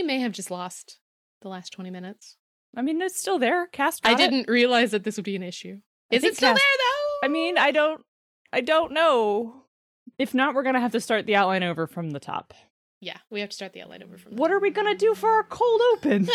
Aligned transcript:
we 0.00 0.06
may 0.06 0.18
have 0.20 0.32
just 0.32 0.50
lost 0.50 0.98
the 1.42 1.48
last 1.48 1.72
20 1.74 1.90
minutes. 1.90 2.36
I 2.76 2.80
mean, 2.82 3.02
it's 3.02 3.18
still 3.18 3.38
there. 3.38 3.66
Cast. 3.66 4.06
I 4.06 4.14
didn't 4.14 4.48
realize 4.48 4.92
that 4.92 5.04
this 5.04 5.16
would 5.16 5.24
be 5.24 5.36
an 5.36 5.42
issue. 5.42 5.80
I 6.10 6.16
Is 6.16 6.24
it 6.24 6.36
still 6.36 6.52
Cass- 6.52 6.58
there 6.58 6.76
though? 6.78 7.26
I 7.26 7.28
mean, 7.28 7.58
I 7.58 7.70
don't. 7.70 8.02
I 8.52 8.60
don't 8.62 8.92
know. 8.92 9.64
If 10.18 10.32
not, 10.34 10.54
we're 10.54 10.62
gonna 10.62 10.80
have 10.80 10.92
to 10.92 11.00
start 11.00 11.26
the 11.26 11.36
outline 11.36 11.62
over 11.62 11.86
from 11.86 12.10
the 12.12 12.20
top. 12.20 12.54
yeah, 13.00 13.18
we 13.30 13.40
have 13.40 13.50
to 13.50 13.56
start 13.56 13.72
the 13.74 13.82
outline 13.82 14.02
over 14.02 14.16
from 14.18 14.36
What 14.36 14.50
are 14.52 14.58
we 14.58 14.70
gonna 14.70 14.94
do 14.94 15.14
for 15.14 15.28
our 15.30 15.44
cold 15.44 15.80
open? 15.94 16.22
we 16.22 16.28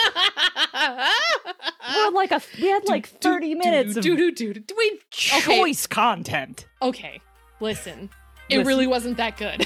had 0.73 2.09
like 2.13 2.31
a 2.31 2.41
we 2.61 2.67
had 2.67 2.85
like 2.87 3.07
thirty 3.07 3.55
minutes 3.55 3.95
of 3.97 4.03
do, 4.03 4.15
do, 4.15 4.31
do, 4.31 4.53
do, 4.53 4.75
we, 4.77 4.99
okay. 5.33 5.59
choice 5.59 5.87
content. 5.87 6.67
Okay, 6.81 7.19
listen. 7.59 8.09
It 8.47 8.57
Listen. 8.59 8.67
really 8.67 8.85
wasn't 8.87 9.17
that 9.17 9.37
good. 9.37 9.65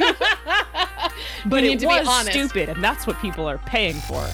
But 1.46 1.62
need 1.62 1.74
it 1.74 1.80
to 1.80 1.86
was 1.86 2.28
stupid, 2.28 2.68
and 2.68 2.82
that's 2.82 3.06
what 3.06 3.20
people 3.20 3.48
are 3.48 3.58
paying 3.58 3.94
for. 3.94 4.26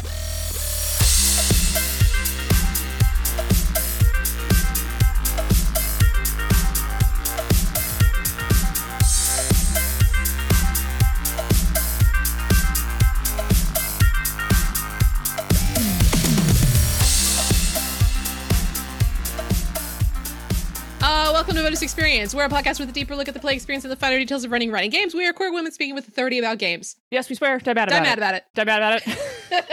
Bonus 21.75 21.83
Experience. 21.83 22.33
We're 22.33 22.45
a 22.45 22.49
podcast 22.49 22.79
with 22.79 22.89
a 22.89 22.93
deeper 22.93 23.17
look 23.17 23.27
at 23.27 23.35
the 23.35 23.41
play 23.41 23.55
experience 23.55 23.85
and 23.85 23.91
the 23.91 23.97
finer 23.97 24.17
details 24.17 24.45
of 24.45 24.53
running 24.53 24.71
writing 24.71 24.93
games. 24.93 25.13
We 25.13 25.27
are 25.27 25.33
queer 25.33 25.53
women 25.53 25.73
speaking 25.73 25.97
with 25.97 26.07
authority 26.07 26.39
about 26.39 26.59
games. 26.59 26.95
Yes, 27.11 27.29
we 27.29 27.35
swear. 27.35 27.59
Die 27.59 27.69
I'm 27.69 27.77
about 27.77 27.89
mad 27.91 28.13
it. 28.13 28.19
about 28.19 28.35
it. 28.35 28.45
Die 28.55 28.63
bad 28.63 28.79
about 28.79 29.03
it. 29.05 29.65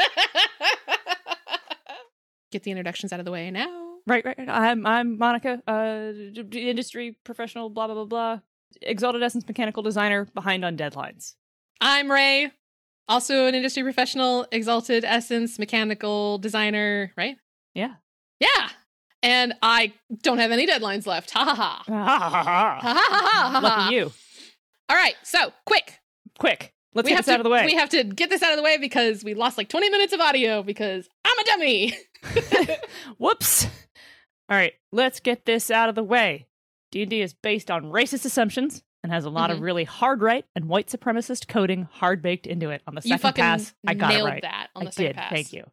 Get 2.52 2.64
the 2.64 2.72
introductions 2.72 3.14
out 3.14 3.20
of 3.20 3.26
the 3.26 3.32
way 3.32 3.52
now. 3.52 3.98
right, 4.08 4.26
right. 4.26 4.50
I'm 4.50 4.84
I'm 4.88 5.20
Monica, 5.20 5.62
uh, 5.68 6.12
industry 6.58 7.20
professional. 7.24 7.70
Blah 7.70 7.86
blah 7.86 7.94
blah 7.94 8.06
blah. 8.06 8.40
Exalted 8.82 9.22
Essence 9.22 9.46
mechanical 9.48 9.84
designer 9.84 10.26
behind 10.34 10.66
on 10.66 10.76
deadlines. 10.76 11.36
I'm 11.82 12.12
Ray, 12.12 12.52
also 13.08 13.46
an 13.46 13.54
industry 13.54 13.84
professional, 13.84 14.48
exalted 14.52 15.06
essence, 15.06 15.60
mechanical 15.60 16.40
designer, 16.40 17.12
right? 17.16 17.36
Yeah. 17.76 17.94
Yeah. 18.40 18.70
And 19.24 19.54
I 19.62 19.94
don't 20.24 20.40
have 20.40 20.52
any 20.52 20.66
deadlines 20.68 21.06
left. 21.06 21.32
Ha 21.32 21.44
ha 21.46 21.54
ha. 21.54 21.84
Ha 21.88 22.04
ha 22.04 22.20
ha 22.20 22.44
ha. 22.44 22.80
Ha 22.82 22.94
ha 22.94 22.94
ha 23.10 23.30
ha. 23.32 23.50
ha. 23.52 23.60
Lucky 23.60 23.96
you. 23.96 24.12
All 24.90 24.96
right, 24.96 25.16
so 25.24 25.54
quick. 25.66 26.00
Quick. 26.40 26.74
Let's 26.94 27.06
we 27.06 27.12
get 27.12 27.18
this 27.18 27.26
to, 27.28 27.34
out 27.34 27.40
of 27.40 27.44
the 27.46 27.50
way. 27.50 27.66
We 27.66 27.76
have 27.76 27.90
to 27.90 28.04
get 28.04 28.30
this 28.30 28.42
out 28.44 28.52
of 28.52 28.58
the 28.58 28.64
way 28.64 28.78
because 28.78 29.24
we 29.24 29.34
lost 29.34 29.58
like 29.58 29.70
20 29.70 29.90
minutes 29.90 30.12
of 30.12 30.20
audio 30.20 30.64
because 30.64 31.08
I'm 31.24 31.40
a 31.40 31.44
dummy. 31.46 31.98
Whoops. 33.18 33.66
All 34.50 34.58
right, 34.58 34.74
let's 34.92 35.20
get 35.22 35.46
this 35.46 35.72
out 35.72 35.88
of 35.88 35.96
the 35.96 36.04
way. 36.04 36.48
D&D 36.92 37.22
is 37.22 37.34
based 37.34 37.72
on 37.72 37.86
racist 37.86 38.26
assumptions 38.26 38.84
and 39.04 39.12
has 39.14 39.24
a 39.24 39.30
lot 39.30 39.50
Mm-hmm. 39.50 39.58
of 39.58 39.62
really 39.64 39.84
hard 39.86 40.22
right 40.22 40.44
and 40.56 40.68
white 40.68 40.88
supremacist 40.88 41.48
coding 41.48 41.88
hard 41.90 42.22
baked 42.22 42.46
into 42.46 42.70
it 42.70 42.82
on 42.86 42.96
the 42.96 43.02
you 43.06 43.10
second 43.10 43.22
fucking 43.22 43.42
pass. 43.44 43.74
I 43.88 43.94
got 43.94 44.10
nailed 44.10 44.28
it 44.28 44.32
right. 44.32 44.42
that 44.42 44.68
on 44.76 44.82
I 44.82 44.86
the 44.88 44.92
second 44.92 45.06
did. 45.08 45.16
pass. 45.16 45.32
Thank 45.32 45.54
you. 45.54 45.64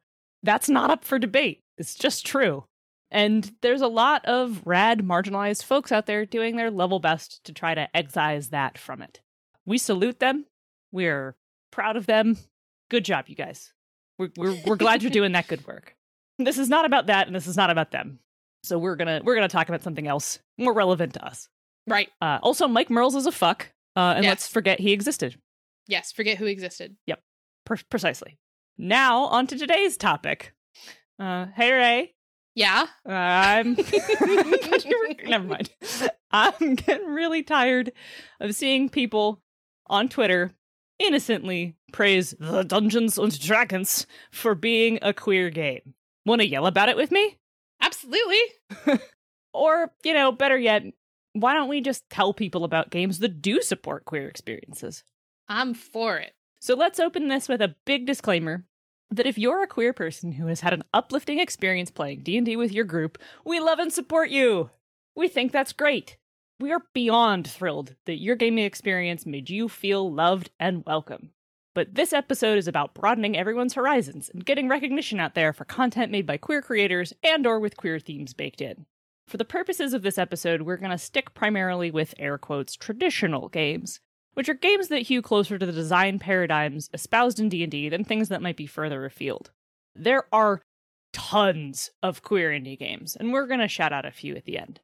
That's 0.45 0.69
not 0.69 0.91
up 0.91 1.03
for 1.05 1.19
debate. 1.19 1.63
It's 1.77 1.97
just 1.97 2.25
true. 2.25 2.65
And 3.11 3.51
there's 3.63 3.81
a 3.81 3.87
lot 3.89 4.25
of 4.27 4.61
rad 4.67 5.01
marginalized 5.01 5.65
folks 5.65 5.91
out 5.93 6.07
there 6.07 6.27
doing 6.27 6.57
their 6.57 6.71
level 6.71 7.01
best 7.01 7.43
to 7.45 7.53
try 7.53 7.75
to 7.75 7.89
excise 7.97 8.51
that 8.51 8.77
from 8.79 9.01
it. 9.03 9.21
We 9.65 9.79
salute 9.79 10.21
them. 10.21 10.45
We're 10.93 11.37
proud 11.71 11.97
of 11.97 12.07
them. 12.07 12.37
Good 12.91 13.05
job, 13.05 13.27
you 13.29 13.35
guys. 13.35 13.73
We're 14.19 14.31
we're, 14.37 14.57
we're 14.67 14.77
glad 14.77 15.03
you're 15.03 15.11
doing 15.11 15.33
that 15.33 15.49
good 15.49 15.67
work. 15.67 15.95
This 16.41 16.57
is 16.59 16.69
not 16.69 16.85
about 16.85 17.07
that, 17.07 17.27
and 17.27 17.35
this 17.35 17.49
is 17.49 17.57
not 17.57 17.69
about 17.71 17.91
them. 17.91 18.21
So 18.63 18.79
we're 18.79 18.95
gonna 18.95 19.21
we're 19.25 19.35
gonna 19.35 19.49
talk 19.49 19.69
about 19.69 19.83
something 19.83 20.07
else 20.07 20.39
more 20.57 20.73
relevant 20.73 21.15
to 21.15 21.27
us. 21.27 21.49
Right. 21.89 22.11
Uh, 22.23 22.39
also, 22.43 22.69
Mike 22.69 22.91
Mearls 22.91 23.17
is 23.17 23.27
a 23.27 23.33
fuck, 23.33 23.73
uh, 23.97 24.15
and 24.15 24.23
Yes. 24.23 24.31
let's 24.31 24.49
forget 24.49 24.79
he 24.79 24.93
existed. 24.93 25.35
Yes, 25.89 26.13
forget 26.13 26.39
who 26.39 26.47
existed. 26.47 26.97
Pre- 27.67 27.81
precisely. 27.91 28.39
Now 28.79 29.23
on 29.25 29.49
to 29.49 29.59
today's 29.59 29.97
topic. 29.97 30.55
Uh, 31.19 31.47
hey 31.57 31.73
Ray, 31.73 32.15
Yeah. 32.59 32.87
I'm. 33.07 33.75
Never 35.29 35.45
mind. 35.45 35.71
I'm 36.33 36.75
getting 36.75 37.07
really 37.07 37.45
tired 37.45 37.93
of 38.41 38.57
seeing 38.57 38.89
people 38.89 39.41
on 39.87 40.09
Twitter 40.09 40.51
innocently 40.99 41.77
praise 41.93 42.35
the 42.41 42.65
Dungeons 42.65 43.17
and 43.17 43.39
Dragons 43.39 44.09
for 44.33 44.57
being 44.57 44.99
a 45.03 45.13
queer 45.13 45.51
game. 45.51 45.95
Want 46.27 46.41
to 46.41 46.49
yell 46.49 46.67
about 46.67 46.89
it 46.89 46.97
with 46.97 47.13
me? 47.13 47.39
Absolutely. 47.81 48.41
Or, 49.55 49.91
you 50.05 50.13
know, 50.13 50.31
better 50.31 50.59
yet, 50.59 50.85
why 51.33 51.55
don't 51.55 51.71
we 51.71 51.81
just 51.81 52.09
tell 52.11 52.33
people 52.35 52.65
about 52.65 52.91
games 52.91 53.19
that 53.21 53.41
do 53.41 53.61
support 53.63 54.05
queer 54.05 54.29
experiences? 54.29 55.03
I'm 55.49 55.75
for 55.75 56.19
it. 56.19 56.33
So 56.61 56.75
let's 56.75 57.01
open 57.01 57.27
this 57.27 57.49
with 57.49 57.63
a 57.63 57.75
big 57.85 58.07
disclaimer 58.07 58.67
that 59.11 59.27
if 59.27 59.39
you're 59.39 59.63
a 59.63 59.67
queer 59.67 59.93
person 59.93 60.33
who 60.33 60.47
has 60.47 60.61
had 60.61 60.73
an 60.73 60.85
uplifting 60.93 61.39
experience 61.39 61.91
playing 61.91 62.23
D&D 62.23 62.57
with 62.57 62.73
your 62.73 62.85
group, 62.85 63.19
we 63.45 63.61
love 63.61 63.79
and 63.79 63.93
support 63.93 64.31
you. 64.31 64.71
We 65.15 65.29
think 65.29 65.53
that's 65.53 65.73
great. 65.73 66.17
We 66.61 66.73
are 66.73 66.83
beyond 66.93 67.47
thrilled 67.47 67.95
that 68.07 68.21
your 68.21 68.37
gaming 68.37 68.65
experience 68.65 69.25
made 69.25 69.49
you 69.49 69.69
feel 69.69 70.13
loved 70.13 70.51
and 70.59 70.85
welcome. 70.85 71.31
But 71.75 71.95
this 71.95 72.13
episode 72.13 72.59
is 72.59 72.67
about 72.67 72.95
broadening 72.95 73.37
everyone's 73.37 73.75
horizons 73.75 74.29
and 74.29 74.45
getting 74.45 74.69
recognition 74.69 75.21
out 75.21 75.35
there 75.35 75.53
for 75.53 75.65
content 75.65 76.11
made 76.11 76.27
by 76.27 76.37
queer 76.37 76.61
creators 76.61 77.13
and 77.23 77.47
or 77.47 77.61
with 77.61 77.77
queer 77.77 78.01
themes 78.01 78.35
baked 78.35 78.61
in. 78.61 78.87
For 79.29 79.37
the 79.37 79.45
purposes 79.45 79.95
of 79.95 80.03
this 80.03 80.19
episode, 80.19 80.63
we're 80.63 80.77
going 80.77 80.91
to 80.91 80.99
stick 80.99 81.35
primarily 81.35 81.91
with 81.91 82.15
air 82.19 82.39
quotes 82.39 82.75
traditional 82.75 83.49
games, 83.49 84.01
which 84.35 84.49
are 84.49 84.55
games 84.55 84.89
that 84.89 85.03
hew 85.03 85.23
closer 85.23 85.59
to 85.59 85.67
the 85.67 85.73
design 85.73 86.19
paradigms 86.19 86.91
espoused 86.93 87.41
in 87.41 87.49
D&D 87.49 87.89
than 87.89 88.05
things 88.05 88.29
that 88.29 88.43
might 88.43 88.57
be 88.57 88.67
further 88.67 89.05
afield. 89.05 89.51
There 89.95 90.25
are 90.33 90.63
tons 91.13 91.91
of 92.03 92.23
queer 92.23 92.51
indie 92.51 92.79
games, 92.79 93.17
and 93.17 93.33
we're 93.33 93.47
going 93.47 93.61
to 93.61 93.69
shout 93.69 93.93
out 93.93 94.05
a 94.05 94.13
few 94.13 94.37
at 94.37 94.45
the 94.45 94.59
end. 94.59 94.81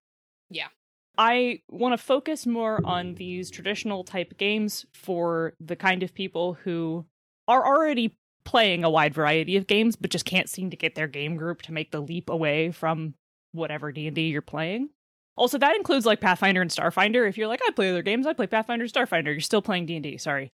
Yeah. 0.50 0.68
I 1.16 1.60
want 1.68 1.92
to 1.92 1.98
focus 1.98 2.46
more 2.46 2.80
on 2.84 3.14
these 3.14 3.50
traditional 3.50 4.02
type 4.02 4.36
games 4.36 4.84
for 4.92 5.54
the 5.60 5.76
kind 5.76 6.02
of 6.02 6.14
people 6.14 6.54
who 6.64 7.04
are 7.46 7.64
already 7.64 8.16
playing 8.44 8.84
a 8.84 8.90
wide 8.90 9.14
variety 9.14 9.56
of 9.56 9.66
games 9.66 9.96
but 9.96 10.10
just 10.10 10.24
can't 10.24 10.50
seem 10.50 10.70
to 10.70 10.76
get 10.76 10.94
their 10.94 11.06
game 11.06 11.36
group 11.36 11.62
to 11.62 11.72
make 11.72 11.92
the 11.92 12.00
leap 12.00 12.28
away 12.28 12.70
from 12.70 13.14
whatever 13.52 13.92
D&D 13.92 14.20
you're 14.22 14.42
playing. 14.42 14.90
Also, 15.36 15.58
that 15.58 15.74
includes 15.76 16.06
like 16.06 16.20
Pathfinder 16.20 16.62
and 16.62 16.70
Starfinder. 16.70 17.28
If 17.28 17.36
you're 17.36 17.48
like, 17.48 17.60
I 17.66 17.70
play 17.72 17.90
other 17.90 18.02
games, 18.02 18.26
I 18.26 18.32
play 18.32 18.46
Pathfinder 18.46 18.84
and 18.84 18.92
Starfinder. 18.92 19.26
You're 19.26 19.40
still 19.40 19.62
playing 19.62 19.86
D&D. 19.86 20.18
Sorry. 20.18 20.52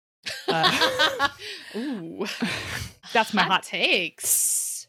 Uh, 0.48 1.30
Ooh. 1.76 2.26
that's 3.14 3.34
my 3.34 3.44
hot 3.44 3.64
takes. 3.64 4.88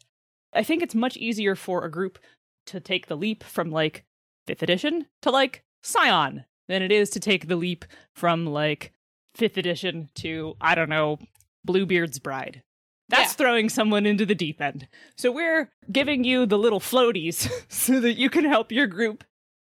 I 0.53 0.63
think 0.63 0.81
it's 0.83 0.95
much 0.95 1.17
easier 1.17 1.55
for 1.55 1.83
a 1.85 1.91
group 1.91 2.19
to 2.67 2.79
take 2.79 3.07
the 3.07 3.15
leap 3.15 3.43
from 3.43 3.71
like 3.71 4.03
5th 4.47 4.61
edition 4.61 5.07
to 5.21 5.31
like 5.31 5.63
Scion 5.83 6.45
than 6.67 6.81
it 6.81 6.91
is 6.91 7.09
to 7.11 7.19
take 7.19 7.47
the 7.47 7.55
leap 7.55 7.85
from 8.15 8.45
like 8.45 8.93
5th 9.37 9.57
edition 9.57 10.09
to, 10.15 10.55
I 10.61 10.75
don't 10.75 10.89
know, 10.89 11.17
Bluebeard's 11.65 12.19
Bride. 12.19 12.61
That's 13.09 13.31
Yeah. 13.31 13.37
throwing 13.37 13.69
someone 13.69 14.05
into 14.05 14.25
the 14.25 14.35
deep 14.35 14.61
end. 14.61 14.87
So 15.17 15.31
we're 15.31 15.71
giving 15.91 16.23
you 16.23 16.45
the 16.45 16.59
little 16.59 16.79
floaties 16.79 17.49
so 17.71 17.99
that 18.01 18.13
you 18.19 18.29
can 18.29 18.45
help 18.45 18.71
your 18.71 18.85
group 18.87 19.23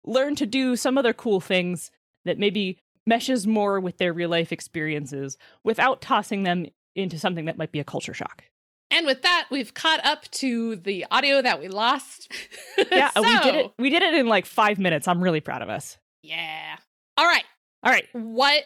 learn 0.05 0.35
to 0.35 0.45
do 0.45 0.75
some 0.75 0.97
other 0.97 1.13
cool 1.13 1.39
things 1.39 1.91
that 2.25 2.37
maybe 2.39 2.79
meshes 3.05 3.47
more 3.47 3.79
with 3.79 3.97
their 3.97 4.13
real 4.13 4.29
life 4.29 4.51
experiences 4.51 5.37
without 5.63 6.01
tossing 6.01 6.43
them 6.43 6.65
into 6.95 7.17
something 7.17 7.45
that 7.45 7.57
might 7.57 7.71
be 7.71 7.79
a 7.79 7.83
culture 7.83 8.13
shock. 8.13 8.43
And 8.91 9.05
with 9.05 9.21
that, 9.21 9.47
we've 9.49 9.73
caught 9.73 10.05
up 10.05 10.29
to 10.31 10.75
the 10.75 11.05
audio 11.09 11.41
that 11.41 11.59
we 11.59 11.67
lost. 11.67 12.31
Yeah, 12.91 13.09
we 13.15 13.39
did 13.39 13.55
it. 13.55 13.71
We 13.79 13.89
did 13.89 14.01
it 14.01 14.13
in 14.15 14.27
like 14.27 14.45
five 14.45 14.77
minutes. 14.77 15.07
I'm 15.07 15.23
really 15.23 15.39
proud 15.39 15.61
of 15.61 15.69
us. 15.69 15.97
Yeah. 16.23 16.75
All 17.17 17.25
right. 17.25 17.43
All 17.83 17.91
right. 17.91 18.05
What 18.11 18.63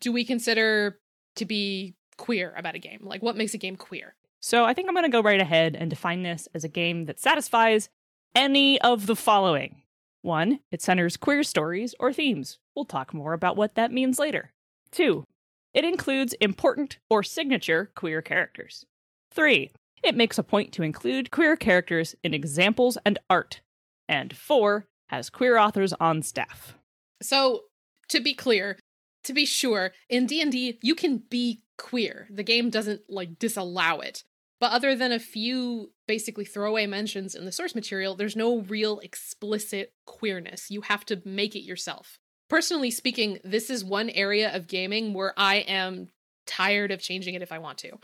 do 0.00 0.10
we 0.10 0.24
consider 0.24 0.98
to 1.36 1.44
be 1.44 1.94
queer 2.16 2.54
about 2.56 2.76
a 2.76 2.78
game? 2.78 3.00
Like, 3.02 3.22
what 3.22 3.36
makes 3.36 3.52
a 3.52 3.58
game 3.58 3.76
queer? 3.76 4.14
So 4.40 4.64
I 4.64 4.72
think 4.72 4.88
I'm 4.88 4.94
going 4.94 5.04
to 5.04 5.10
go 5.10 5.22
right 5.22 5.40
ahead 5.40 5.76
and 5.76 5.90
define 5.90 6.22
this 6.22 6.48
as 6.54 6.64
a 6.64 6.68
game 6.68 7.06
that 7.06 7.20
satisfies 7.20 7.90
any 8.34 8.80
of 8.80 9.06
the 9.06 9.16
following. 9.16 9.82
One, 10.22 10.60
it 10.70 10.82
centers 10.82 11.16
queer 11.16 11.42
stories 11.42 11.94
or 11.98 12.12
themes. 12.12 12.58
We'll 12.74 12.84
talk 12.84 13.14
more 13.14 13.32
about 13.32 13.56
what 13.56 13.74
that 13.76 13.92
means 13.92 14.18
later. 14.18 14.52
Two, 14.90 15.24
it 15.74 15.84
includes 15.84 16.34
important 16.34 16.98
or 17.08 17.22
signature 17.22 17.90
queer 17.94 18.22
characters. 18.22 18.84
Three, 19.30 19.70
it 20.02 20.16
makes 20.16 20.38
a 20.38 20.42
point 20.42 20.72
to 20.72 20.82
include 20.82 21.30
queer 21.30 21.56
characters 21.56 22.14
in 22.22 22.34
examples 22.34 22.98
and 23.04 23.18
art. 23.28 23.60
And 24.08 24.36
four, 24.36 24.86
has 25.08 25.30
queer 25.30 25.58
authors 25.58 25.92
on 25.94 26.22
staff. 26.22 26.74
So, 27.22 27.64
to 28.08 28.20
be 28.20 28.34
clear, 28.34 28.78
to 29.24 29.32
be 29.32 29.44
sure, 29.44 29.92
in 30.08 30.26
D&D 30.26 30.78
you 30.82 30.94
can 30.94 31.22
be 31.28 31.62
queer. 31.76 32.28
The 32.30 32.42
game 32.42 32.70
doesn't 32.70 33.02
like 33.08 33.38
disallow 33.38 34.00
it. 34.00 34.24
But 34.60 34.72
other 34.72 34.96
than 34.96 35.12
a 35.12 35.20
few 35.20 35.92
basically 36.06 36.44
throwaway 36.44 36.86
mentions 36.86 37.34
in 37.34 37.44
the 37.44 37.52
source 37.52 37.74
material, 37.74 38.16
there's 38.16 38.36
no 38.36 38.60
real 38.62 38.98
explicit 39.00 39.92
queerness. 40.06 40.70
You 40.70 40.80
have 40.82 41.04
to 41.06 41.22
make 41.24 41.54
it 41.54 41.62
yourself. 41.62 42.18
Personally 42.48 42.90
speaking, 42.90 43.38
this 43.44 43.70
is 43.70 43.84
one 43.84 44.10
area 44.10 44.54
of 44.54 44.66
gaming 44.66 45.14
where 45.14 45.34
I 45.36 45.56
am 45.56 46.08
tired 46.46 46.90
of 46.90 47.00
changing 47.00 47.34
it 47.34 47.42
if 47.42 47.52
I 47.52 47.58
want 47.58 47.78
to. 47.78 47.98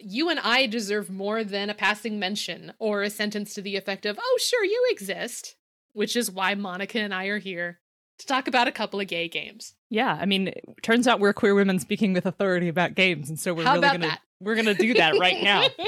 You 0.00 0.28
and 0.28 0.40
I 0.40 0.66
deserve 0.66 1.08
more 1.08 1.44
than 1.44 1.70
a 1.70 1.74
passing 1.74 2.18
mention 2.18 2.74
or 2.78 3.02
a 3.02 3.10
sentence 3.10 3.54
to 3.54 3.62
the 3.62 3.76
effect 3.76 4.04
of, 4.04 4.18
oh, 4.20 4.38
sure, 4.42 4.64
you 4.64 4.86
exist. 4.90 5.56
Which 5.94 6.14
is 6.14 6.30
why 6.30 6.54
Monica 6.54 6.98
and 6.98 7.14
I 7.14 7.26
are 7.26 7.38
here 7.38 7.80
to 8.18 8.26
talk 8.26 8.48
about 8.48 8.68
a 8.68 8.72
couple 8.72 9.00
of 9.00 9.06
gay 9.06 9.28
games. 9.28 9.74
Yeah, 9.88 10.18
I 10.20 10.26
mean, 10.26 10.48
it 10.48 10.64
turns 10.82 11.06
out 11.06 11.20
we're 11.20 11.32
queer 11.32 11.54
women 11.54 11.78
speaking 11.78 12.12
with 12.12 12.26
authority 12.26 12.68
about 12.68 12.94
games, 12.94 13.30
and 13.30 13.38
so 13.38 13.54
we're 13.54 13.64
How 13.64 13.74
really 13.74 13.98
gonna 13.98 14.18
we're 14.40 14.54
gonna 14.56 14.74
do 14.74 14.94
that 14.94 15.18
right 15.18 15.42
now. 15.42 15.66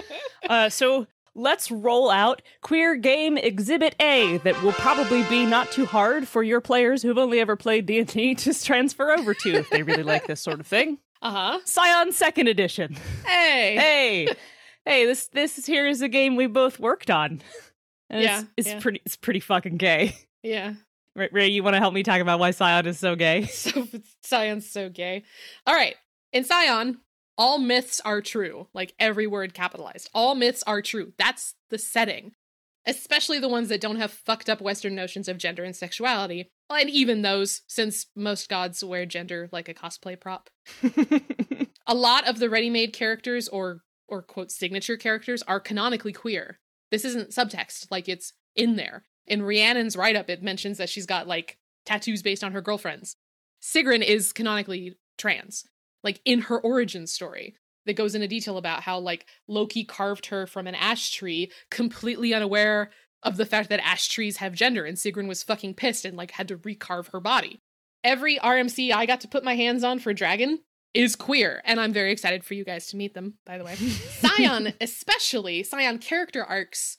Uh, 0.48 0.68
so 0.70 1.06
let's 1.34 1.70
roll 1.70 2.10
out 2.10 2.40
Queer 2.62 2.94
Game 2.96 3.36
Exhibit 3.36 3.94
A 4.00 4.38
that 4.38 4.62
will 4.62 4.72
probably 4.72 5.22
be 5.24 5.44
not 5.44 5.70
too 5.70 5.84
hard 5.84 6.26
for 6.26 6.42
your 6.42 6.60
players 6.62 7.02
who've 7.02 7.18
only 7.18 7.40
ever 7.40 7.54
played 7.54 7.84
D&D 7.84 8.34
to 8.36 8.54
transfer 8.64 9.10
over 9.10 9.34
to 9.34 9.52
if 9.54 9.68
they 9.68 9.82
really 9.82 10.04
like 10.04 10.26
this 10.26 10.40
sort 10.40 10.58
of 10.60 10.66
thing. 10.66 10.98
uh 11.20 11.30
huh. 11.30 11.58
Scion 11.66 12.12
Second 12.12 12.46
Edition. 12.48 12.96
Hey. 13.26 13.76
Hey, 13.76 14.28
hey, 14.86 15.04
this 15.04 15.26
this 15.28 15.66
here 15.66 15.86
is 15.86 16.00
a 16.00 16.08
game 16.08 16.34
we 16.36 16.46
both 16.46 16.78
worked 16.78 17.10
on. 17.10 17.42
And 18.08 18.22
Yeah, 18.22 18.38
it's, 18.40 18.48
it's 18.56 18.68
yeah. 18.68 18.80
pretty 18.80 19.02
it's 19.04 19.16
pretty 19.16 19.40
fucking 19.40 19.76
gay. 19.76 20.16
Yeah. 20.42 20.74
Ray, 21.14 21.28
Ray 21.32 21.48
you 21.48 21.62
want 21.62 21.74
to 21.74 21.80
help 21.80 21.92
me 21.92 22.04
talk 22.04 22.20
about 22.22 22.38
why 22.38 22.52
Scion 22.52 22.86
is 22.86 22.98
so 22.98 23.16
gay? 23.16 23.42
So 23.52 23.86
Scion's 24.22 24.70
so 24.70 24.88
gay. 24.88 25.24
All 25.66 25.74
right. 25.74 25.96
In 26.32 26.44
Scion, 26.44 26.98
all 27.38 27.58
myths 27.58 28.00
are 28.04 28.20
true. 28.20 28.66
Like 28.74 28.94
every 28.98 29.26
word 29.26 29.54
capitalized. 29.54 30.10
All 30.12 30.34
myths 30.34 30.64
are 30.66 30.82
true. 30.82 31.12
That's 31.16 31.54
the 31.70 31.78
setting. 31.78 32.32
Especially 32.84 33.38
the 33.38 33.48
ones 33.48 33.68
that 33.68 33.80
don't 33.80 33.96
have 33.96 34.10
fucked 34.10 34.48
up 34.50 34.60
Western 34.60 34.94
notions 34.94 35.28
of 35.28 35.38
gender 35.38 35.62
and 35.62 35.76
sexuality. 35.76 36.48
And 36.68 36.90
even 36.90 37.22
those, 37.22 37.62
since 37.68 38.06
most 38.16 38.48
gods 38.48 38.82
wear 38.82 39.06
gender 39.06 39.48
like 39.52 39.68
a 39.68 39.74
cosplay 39.74 40.18
prop. 40.20 40.50
A 41.86 41.94
lot 41.94 42.26
of 42.26 42.38
the 42.38 42.50
ready-made 42.50 42.92
characters 42.92 43.48
or 43.48 43.82
or 44.08 44.22
quote 44.22 44.50
signature 44.50 44.96
characters 44.96 45.42
are 45.42 45.60
canonically 45.60 46.12
queer. 46.12 46.58
This 46.90 47.04
isn't 47.04 47.30
subtext, 47.30 47.88
like 47.90 48.08
it's 48.08 48.32
in 48.56 48.76
there. 48.76 49.04
In 49.26 49.42
Rhiannon's 49.42 49.96
write-up, 49.96 50.30
it 50.30 50.42
mentions 50.42 50.78
that 50.78 50.88
she's 50.88 51.04
got 51.04 51.28
like 51.28 51.58
tattoos 51.84 52.22
based 52.22 52.42
on 52.42 52.52
her 52.52 52.62
girlfriends. 52.62 53.16
Sigrun 53.62 54.02
is 54.02 54.32
canonically 54.32 54.96
trans, 55.18 55.64
like 56.02 56.20
in 56.24 56.42
her 56.42 56.60
origin 56.60 57.06
story. 57.06 57.54
That 57.86 57.94
goes 57.94 58.14
into 58.14 58.28
detail 58.28 58.58
about 58.58 58.82
how 58.82 58.98
like 58.98 59.24
Loki 59.46 59.82
carved 59.82 60.26
her 60.26 60.46
from 60.46 60.66
an 60.66 60.74
ash 60.74 61.10
tree, 61.10 61.50
completely 61.70 62.34
unaware 62.34 62.90
of 63.22 63.38
the 63.38 63.46
fact 63.46 63.70
that 63.70 63.80
ash 63.82 64.08
trees 64.08 64.36
have 64.38 64.52
gender, 64.52 64.84
and 64.84 64.96
Sigrun 64.96 65.26
was 65.26 65.42
fucking 65.42 65.74
pissed 65.74 66.04
and 66.04 66.16
like 66.16 66.32
had 66.32 66.48
to 66.48 66.58
recarve 66.58 67.10
her 67.12 67.20
body. 67.20 67.60
Every 68.04 68.36
RMC 68.38 68.92
I 68.92 69.06
got 69.06 69.22
to 69.22 69.28
put 69.28 69.42
my 69.42 69.54
hands 69.54 69.82
on 69.82 69.98
for 70.00 70.12
Dragon 70.12 70.60
is 70.94 71.16
queer, 71.16 71.62
and 71.64 71.80
I'm 71.80 71.92
very 71.92 72.12
excited 72.12 72.44
for 72.44 72.54
you 72.54 72.64
guys 72.64 72.86
to 72.88 72.96
meet 72.96 73.14
them, 73.14 73.34
by 73.44 73.58
the 73.58 73.64
way. 73.64 73.74
Scion, 73.76 74.74
especially, 74.80 75.62
Scion 75.62 75.98
character 75.98 76.44
arcs 76.44 76.98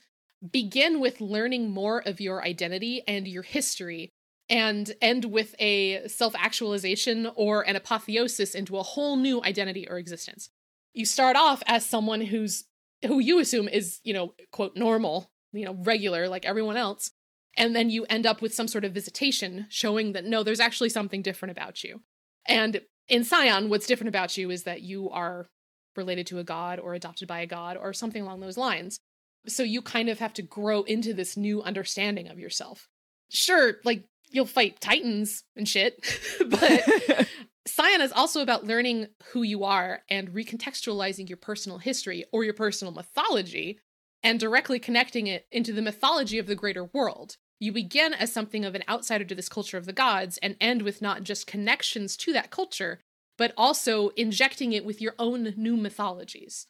begin 0.52 1.00
with 1.00 1.22
learning 1.22 1.70
more 1.70 2.00
of 2.00 2.22
your 2.22 2.44
identity 2.44 3.04
and 3.08 3.28
your 3.28 3.44
history 3.44 4.12
and 4.50 4.92
end 5.02 5.26
with 5.26 5.56
a 5.60 6.08
self 6.08 6.34
actualization 6.38 7.30
or 7.36 7.62
an 7.68 7.76
apotheosis 7.76 8.56
into 8.56 8.78
a 8.78 8.84
whole 8.84 9.16
new 9.16 9.44
identity 9.44 9.88
or 9.88 9.98
existence. 9.98 10.50
You 10.94 11.06
start 11.06 11.36
off 11.36 11.62
as 11.68 11.86
someone 11.86 12.22
who's 12.22 12.66
who 13.06 13.20
you 13.20 13.40
assume 13.40 13.68
is, 13.68 14.00
you 14.04 14.14
know, 14.14 14.34
quote, 14.52 14.76
normal, 14.76 15.32
you 15.54 15.66
know, 15.66 15.78
regular 15.84 16.28
like 16.28 16.46
everyone 16.46 16.78
else. 16.78 17.12
And 17.56 17.76
then 17.76 17.90
you 17.90 18.06
end 18.10 18.26
up 18.26 18.42
with 18.42 18.54
some 18.54 18.68
sort 18.68 18.86
of 18.86 18.94
visitation 18.94 19.68
showing 19.70 20.14
that 20.14 20.26
no, 20.26 20.44
there's 20.44 20.60
actually 20.60 20.90
something 20.90 21.22
different 21.22 21.52
about 21.52 21.84
you. 21.84 22.02
And 22.48 22.82
in 23.08 23.24
Scion, 23.24 23.70
what's 23.70 23.88
different 23.88 24.10
about 24.10 24.38
you 24.38 24.50
is 24.50 24.64
that 24.64 24.82
you 24.82 25.10
are 25.10 25.48
related 25.96 26.28
to 26.28 26.40
a 26.40 26.44
god 26.44 26.80
or 26.80 26.94
adopted 26.94 27.28
by 27.28 27.42
a 27.42 27.48
god 27.48 27.78
or 27.78 27.94
something 27.94 28.22
along 28.22 28.40
those 28.40 28.58
lines. 28.58 29.00
So 29.48 29.64
you 29.64 29.82
kind 29.82 30.10
of 30.10 30.20
have 30.20 30.34
to 30.36 30.42
grow 30.42 30.84
into 30.84 31.14
this 31.14 31.38
new 31.38 31.62
understanding 31.62 32.28
of 32.28 32.40
yourself. 32.40 32.88
Sure, 33.30 33.76
like 33.84 34.06
you'll 34.32 34.46
fight 34.46 34.80
titans 34.80 35.44
and 35.56 35.68
shit, 35.68 36.04
but 36.48 37.28
Scion 37.68 38.02
is 38.02 38.12
also 38.12 38.42
about 38.42 38.66
learning 38.66 39.08
who 39.32 39.44
you 39.44 39.64
are 39.64 40.02
and 40.10 40.32
recontextualizing 40.32 41.30
your 41.30 41.38
personal 41.38 41.78
history 41.78 42.26
or 42.32 42.44
your 42.44 42.54
personal 42.54 42.94
mythology 42.94 43.80
and 44.24 44.40
directly 44.40 44.80
connecting 44.80 45.28
it 45.28 45.46
into 45.52 45.72
the 45.72 45.82
mythology 45.82 46.40
of 46.40 46.48
the 46.48 46.56
greater 46.56 46.84
world. 46.84 47.38
You 47.60 47.72
begin 47.72 48.14
as 48.14 48.32
something 48.32 48.66
of 48.66 48.76
an 48.76 48.84
outsider 48.90 49.26
to 49.26 49.36
this 49.36 49.50
culture 49.50 49.78
of 49.78 49.86
the 49.86 49.94
gods 49.94 50.38
and 50.42 50.56
end 50.60 50.82
with 50.82 51.02
not 51.02 51.24
just 51.24 51.48
connections 51.48 52.18
to 52.18 52.34
that 52.34 52.52
culture, 52.52 53.00
but 53.38 53.54
also 53.56 54.10
injecting 54.10 54.74
it 54.74 54.86
with 54.86 55.02
your 55.02 55.16
own 55.20 55.54
new 55.56 55.78
mythologies. 55.78 56.68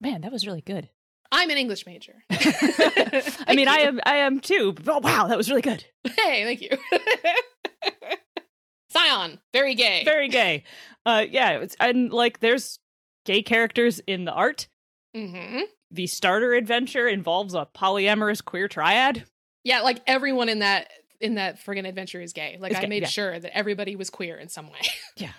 Man, 0.00 0.22
that 0.22 0.32
was 0.32 0.46
really 0.46 0.62
good. 0.62 0.88
I'm 1.32 1.50
an 1.50 1.56
English 1.56 1.86
major. 1.86 2.22
I 2.30 3.54
mean, 3.54 3.68
I 3.68 3.78
am 3.80 4.00
I 4.04 4.16
am 4.16 4.40
too. 4.40 4.74
Oh 4.86 4.98
wow, 4.98 5.26
that 5.26 5.36
was 5.36 5.48
really 5.50 5.62
good. 5.62 5.84
Hey, 6.16 6.44
thank 6.44 6.60
you. 6.62 6.70
Scion, 8.90 9.38
very 9.52 9.74
gay. 9.74 10.02
Very 10.04 10.28
gay. 10.28 10.64
Uh 11.06 11.24
yeah, 11.28 11.58
it's 11.58 11.76
and 11.78 12.12
like 12.12 12.40
there's 12.40 12.78
gay 13.24 13.42
characters 13.42 14.00
in 14.06 14.24
the 14.24 14.32
art. 14.32 14.68
hmm 15.14 15.60
The 15.90 16.06
starter 16.06 16.54
adventure 16.54 17.06
involves 17.06 17.54
a 17.54 17.66
polyamorous 17.74 18.44
queer 18.44 18.66
triad. 18.68 19.24
Yeah, 19.62 19.82
like 19.82 20.00
everyone 20.06 20.48
in 20.48 20.60
that 20.60 20.88
in 21.20 21.34
that 21.34 21.62
friggin' 21.62 21.86
adventure 21.86 22.20
is 22.20 22.32
gay. 22.32 22.56
Like 22.58 22.74
I 22.74 22.80
gay, 22.82 22.86
made 22.86 23.02
yeah. 23.02 23.08
sure 23.08 23.38
that 23.38 23.56
everybody 23.56 23.94
was 23.94 24.10
queer 24.10 24.36
in 24.36 24.48
some 24.48 24.66
way. 24.70 24.80
Yeah. 25.16 25.32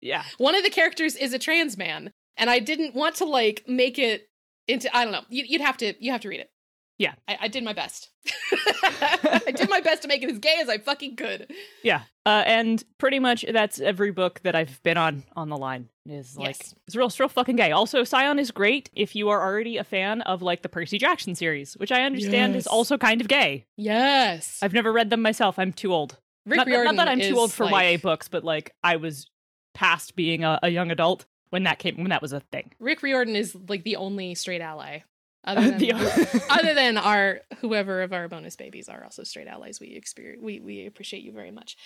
Yeah. 0.00 0.22
One 0.36 0.54
of 0.54 0.62
the 0.62 0.70
characters 0.70 1.16
is 1.16 1.32
a 1.32 1.38
trans 1.38 1.76
man, 1.76 2.12
and 2.36 2.48
I 2.48 2.60
didn't 2.60 2.94
want 2.94 3.16
to 3.16 3.24
like 3.24 3.64
make 3.66 3.98
it 3.98 4.27
into. 4.68 4.94
I 4.96 5.02
don't 5.04 5.12
know. 5.12 5.22
You, 5.28 5.44
you'd 5.46 5.60
have 5.62 5.76
to. 5.78 5.94
You 6.04 6.12
have 6.12 6.20
to 6.22 6.28
read 6.28 6.40
it. 6.40 6.50
Yeah. 6.98 7.14
I, 7.28 7.38
I 7.42 7.48
did 7.48 7.62
my 7.62 7.72
best. 7.72 8.10
I 8.52 9.52
did 9.54 9.70
my 9.70 9.80
best 9.80 10.02
to 10.02 10.08
make 10.08 10.22
it 10.24 10.30
as 10.30 10.38
gay 10.40 10.56
as 10.60 10.68
I 10.68 10.78
fucking 10.78 11.14
could. 11.14 11.52
Yeah. 11.84 12.02
Uh, 12.26 12.42
and 12.44 12.82
pretty 12.98 13.20
much 13.20 13.44
that's 13.50 13.78
every 13.80 14.10
book 14.10 14.40
that 14.42 14.56
I've 14.56 14.82
been 14.82 14.96
on 14.96 15.22
on 15.36 15.48
the 15.48 15.56
line 15.56 15.88
is 16.06 16.36
like 16.36 16.58
Yes. 16.58 16.74
it's 16.88 16.96
real, 16.96 17.06
it's 17.06 17.20
real 17.20 17.28
fucking 17.28 17.54
gay. 17.54 17.70
Also, 17.70 18.02
Scion 18.02 18.38
is 18.40 18.50
great 18.50 18.90
if 18.94 19.14
you 19.14 19.28
are 19.28 19.40
already 19.40 19.76
a 19.76 19.84
fan 19.84 20.22
of 20.22 20.42
like 20.42 20.62
the 20.62 20.68
Percy 20.68 20.98
Jackson 20.98 21.36
series, 21.36 21.74
which 21.74 21.92
I 21.92 22.02
understand 22.02 22.54
Yes. 22.54 22.62
is 22.62 22.66
also 22.66 22.98
kind 22.98 23.20
of 23.20 23.28
gay. 23.28 23.66
Yes. 23.76 24.58
I've 24.60 24.72
never 24.74 24.92
read 24.92 25.10
them 25.10 25.22
myself. 25.22 25.56
I'm 25.58 25.72
too 25.72 25.92
old. 25.92 26.18
Rick 26.46 26.56
not, 26.56 26.68
not 26.68 26.96
that 26.96 27.08
I'm 27.08 27.20
too 27.20 27.38
old 27.38 27.52
for 27.52 27.66
like- 27.66 27.92
YA 27.92 27.98
books, 28.02 28.26
but 28.28 28.42
like 28.42 28.74
I 28.82 28.96
was 28.96 29.30
past 29.74 30.16
being 30.16 30.42
a, 30.42 30.58
a 30.64 30.68
young 30.68 30.90
adult 30.90 31.26
when 31.50 31.64
that 31.64 31.78
came 31.78 31.96
when 31.96 32.10
that 32.10 32.22
was 32.22 32.32
a 32.32 32.40
thing. 32.40 32.72
Rick 32.78 33.02
Riordan 33.02 33.36
is 33.36 33.56
like 33.68 33.84
the 33.84 33.96
only 33.96 34.34
straight 34.34 34.60
ally. 34.60 35.00
Other 35.44 35.70
than, 35.70 35.78
The- 35.78 36.44
other 36.50 36.74
than 36.74 36.98
our 36.98 37.40
whoever 37.60 38.02
of 38.02 38.12
our 38.12 38.28
bonus 38.28 38.56
babies 38.56 38.88
are 38.88 39.02
also 39.04 39.22
straight 39.22 39.46
allies. 39.46 39.78
We 39.80 39.94
experience 39.94 40.42
we 40.42 40.60
we 40.60 40.84
appreciate 40.86 41.22
you 41.22 41.32
very 41.32 41.50
much. 41.52 41.76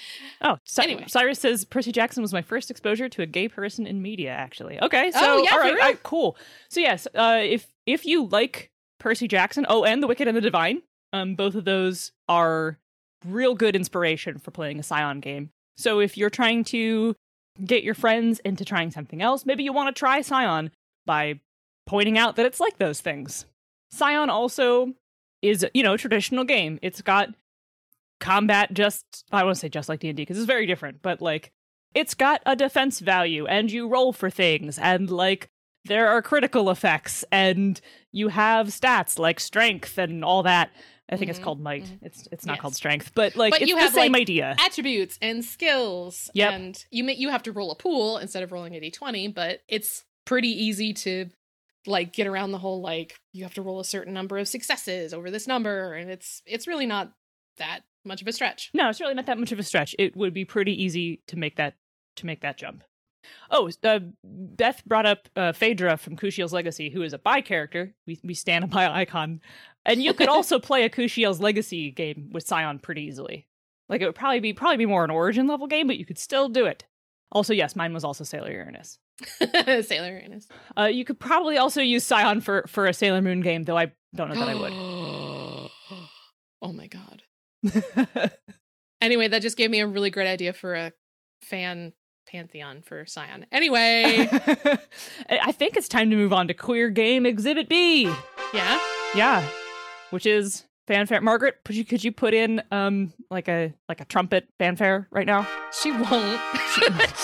Oh, 0.41 0.57
Cy- 0.65 0.85
Anyway. 0.85 1.05
Cyrus 1.07 1.39
says 1.39 1.65
Percy 1.65 1.93
Jackson 1.93 2.23
was 2.23 2.33
my 2.33 2.43
first 2.43 2.71
exposure 2.71 3.09
to 3.11 3.23
a 3.23 3.27
gay 3.27 3.49
person 3.49 3.87
in 3.87 4.03
media. 4.03 4.31
Actually, 4.31 4.81
okay, 4.83 5.11
so 5.13 5.19
Oh, 5.21 5.43
yeah, 5.43 5.51
all 5.53 5.59
right, 5.61 5.77
right, 5.79 6.03
cool. 6.03 6.37
So 6.71 6.81
yes, 6.81 7.07
uh, 7.15 7.41
if 7.43 7.73
if 7.87 8.05
you 8.07 8.27
like 8.27 8.71
Percy 8.99 9.29
Jackson, 9.29 9.67
oh, 9.69 9.85
and 9.85 10.03
The 10.03 10.07
Wicked 10.07 10.27
and 10.27 10.37
the 10.37 10.41
Divine, 10.41 10.83
um, 11.13 11.35
both 11.35 11.55
of 11.55 11.65
those 11.65 12.11
are 12.29 12.79
real 13.25 13.55
good 13.55 13.77
inspiration 13.77 14.39
for 14.39 14.51
playing 14.51 14.81
a 14.81 14.83
Scion 14.83 15.21
game. 15.21 15.51
So 15.77 16.01
if 16.01 16.17
you're 16.17 16.31
trying 16.31 16.65
to 16.65 17.15
get 17.65 17.85
your 17.85 17.95
friends 17.95 18.41
into 18.41 18.65
trying 18.65 18.91
something 18.91 19.23
else, 19.23 19.47
maybe 19.47 19.63
you 19.63 19.73
want 19.73 19.95
to 19.95 19.99
try 19.99 20.21
Scion 20.21 20.71
by 21.07 21.41
pointing 21.87 22.19
out 22.19 22.37
that 22.37 22.47
it's 22.47 22.61
like 22.61 22.79
those 22.79 23.01
things. 23.01 23.47
Scion 23.91 24.31
also 24.31 24.95
is, 25.43 25.67
you 25.75 25.83
know, 25.83 25.95
a 25.95 25.99
traditional 25.99 26.45
game. 26.45 26.79
It's 26.83 27.03
got 27.03 27.31
combat 28.21 28.73
just 28.73 29.25
I 29.33 29.43
won't 29.43 29.59
say 29.59 29.69
just 29.69 29.89
like 29.89 29.99
D&D 29.99 30.23
because 30.23 30.39
it's 30.39 30.47
very 30.47 30.67
different, 30.67 31.03
but 31.03 31.21
like 31.21 31.51
it's 31.95 32.15
got 32.15 32.41
a 32.47 32.57
defense 32.57 33.01
value 33.01 33.47
and 33.47 33.71
you 33.71 33.89
roll 33.89 34.13
for 34.13 34.31
things 34.31 34.79
and 34.79 35.11
like 35.11 35.49
there 35.85 36.09
are 36.09 36.23
critical 36.23 36.71
effects 36.71 37.25
and 37.33 37.81
you 38.13 38.29
have 38.29 38.69
stats 38.69 39.19
like 39.19 39.41
strength 39.41 39.99
and 39.99 40.25
all 40.25 40.43
that. 40.45 40.71
I 41.11 41.17
think 41.17 41.29
Mhm, 41.29 41.35
it's 41.35 41.39
called 41.39 41.61
might. 41.61 41.85
mhm. 41.85 41.99
It's 42.03 42.29
it's 42.33 42.47
not 42.47 42.55
Yes. 42.55 42.61
called 42.61 42.75
strength, 42.77 43.13
but 43.15 43.37
like 43.37 43.51
But 43.53 43.63
it's 43.63 43.69
you 43.69 43.75
the 43.77 43.83
have, 43.83 43.93
same 43.93 44.13
like, 44.13 44.23
idea. 44.23 44.57
Attributes 44.59 45.19
and 45.21 45.45
skills. 45.45 46.31
Yep. 46.35 46.53
And 46.53 46.85
you 46.91 47.05
may 47.05 47.15
you 47.15 47.29
have 47.31 47.43
to 47.45 47.53
roll 47.53 47.71
a 47.71 47.75
pool 47.77 48.19
instead 48.19 48.43
of 48.43 48.53
rolling 48.53 48.75
a 48.75 48.81
d20, 48.81 49.29
but 49.35 49.63
it's 49.69 50.05
pretty 50.25 50.49
easy 50.49 50.93
to 50.95 51.29
like 51.87 52.13
get 52.13 52.27
around 52.29 52.53
the 52.53 52.59
whole 52.59 52.81
like 52.81 53.17
you 53.33 53.43
have 53.43 53.55
to 53.55 53.63
roll 53.63 53.81
a 53.81 53.85
certain 53.85 54.15
number 54.15 54.39
of 54.39 54.47
successes 54.49 55.13
over 55.13 55.31
this 55.31 55.47
number, 55.47 55.95
and 55.95 56.11
it's 56.11 56.41
it's 56.47 56.67
really 56.67 56.87
not 56.87 57.13
that 57.59 57.81
much 58.05 58.23
of 58.23 58.29
a 58.29 58.33
stretch. 58.33 58.71
No, 58.73 58.89
it's 58.89 59.01
really 59.01 59.15
not 59.15 59.27
that 59.27 59.39
much 59.39 59.53
of 59.53 59.59
a 59.59 59.63
stretch. 59.63 59.95
It 59.99 60.17
would 60.17 60.33
be 60.33 60.45
pretty 60.45 60.81
easy 60.83 61.21
to 61.27 61.37
make 61.37 61.57
that 61.57 61.75
to 62.17 62.27
make 62.27 62.41
that 62.41 62.57
jump. 62.57 62.85
Oh, 63.51 63.71
uh, 63.85 64.01
Beth 64.25 64.85
brought 64.85 65.07
up 65.07 65.29
uh, 65.37 65.53
Phaedra 65.53 65.97
from 65.97 66.17
Kushiel's 66.17 66.53
Legacy, 66.53 66.91
who 66.91 67.03
is 67.03 67.13
a 67.13 67.19
bi 67.19 67.41
character. 67.41 67.95
We 68.07 68.19
we 68.25 68.35
stand 68.35 68.65
a 68.65 68.67
bi 68.69 68.87
icon, 69.03 69.41
and 69.85 70.03
you 70.03 70.15
could 70.15 70.29
also 70.31 70.59
play 70.59 70.85
a 70.85 70.91
Kushiel's 70.91 71.41
Legacy 71.41 71.91
game 71.91 72.31
with 72.33 72.47
Scion 72.47 72.79
pretty 72.79 73.03
easily. 73.03 73.47
Like 73.89 74.01
it 74.01 74.07
would 74.07 74.15
probably 74.15 74.41
be 74.41 74.53
probably 74.53 74.79
be 74.79 74.87
more 74.87 75.05
an 75.05 75.11
origin 75.11 75.47
level 75.47 75.67
game, 75.67 75.87
but 75.87 75.99
you 75.99 76.07
could 76.07 76.19
still 76.19 76.49
do 76.49 76.67
it. 76.67 76.85
Also, 77.31 77.55
yes, 77.55 77.75
mine 77.75 77.95
was 77.95 78.05
also 78.05 78.25
Sailor 78.25 78.53
Uranus. 78.53 78.99
Sailor 79.87 80.19
Uranus. 80.19 80.49
Uh, 80.79 80.85
you 80.85 81.05
could 81.05 81.19
probably 81.19 81.57
also 81.57 81.81
use 81.81 82.05
Scion 82.05 82.41
for 82.41 82.65
for 82.67 82.87
a 82.87 82.95
Sailor 82.95 83.23
Moon 83.23 83.41
game, 83.41 83.65
though 83.65 83.79
I 83.79 83.93
don't 84.15 84.29
know 84.29 84.39
that 84.39 84.49
I 84.49 84.55
would. 84.55 84.73
oh 86.63 86.73
my 86.73 86.89
god. 86.89 87.23
Anyway, 89.03 89.27
that 89.27 89.43
just 89.43 89.57
gave 89.57 89.69
me 89.69 89.81
a 89.81 89.87
really 89.87 90.11
great 90.11 90.29
idea 90.29 90.53
for 90.53 90.75
a 90.75 90.93
fan 91.43 91.93
pantheon 92.29 92.83
for 92.83 93.05
Scion. 93.05 93.45
Anyway, 93.51 94.29
I 95.29 95.51
think 95.51 95.77
it's 95.77 95.89
time 95.89 96.09
to 96.11 96.17
move 96.17 96.33
on 96.33 96.47
to 96.47 96.55
Queer 96.55 96.89
Game 96.89 97.27
Exhibit 97.27 97.69
B. 97.69 98.05
yeah. 98.55 98.79
Yeah, 99.15 99.47
which 100.13 100.27
is 100.27 100.65
fanfare. 100.87 101.21
Margaret, 101.21 101.57
could 101.65 101.75
you 101.75 101.85
could 101.85 102.05
you 102.05 102.13
put 102.13 102.35
in 102.35 102.63
um 102.71 103.13
like 103.31 103.49
a 103.49 103.73
like 103.89 104.01
a 104.01 104.05
trumpet 104.05 104.47
fanfare 104.59 105.09
right 105.11 105.27
now? 105.27 105.49
She 105.73 105.91
won't. 105.91 106.41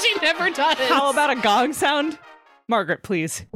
she 0.01 0.15
never 0.23 0.51
does. 0.51 0.77
How 0.89 1.11
about 1.11 1.31
a 1.31 1.37
gong 1.37 1.73
sound? 1.73 2.19
Margaret, 2.69 3.03
please. 3.03 3.45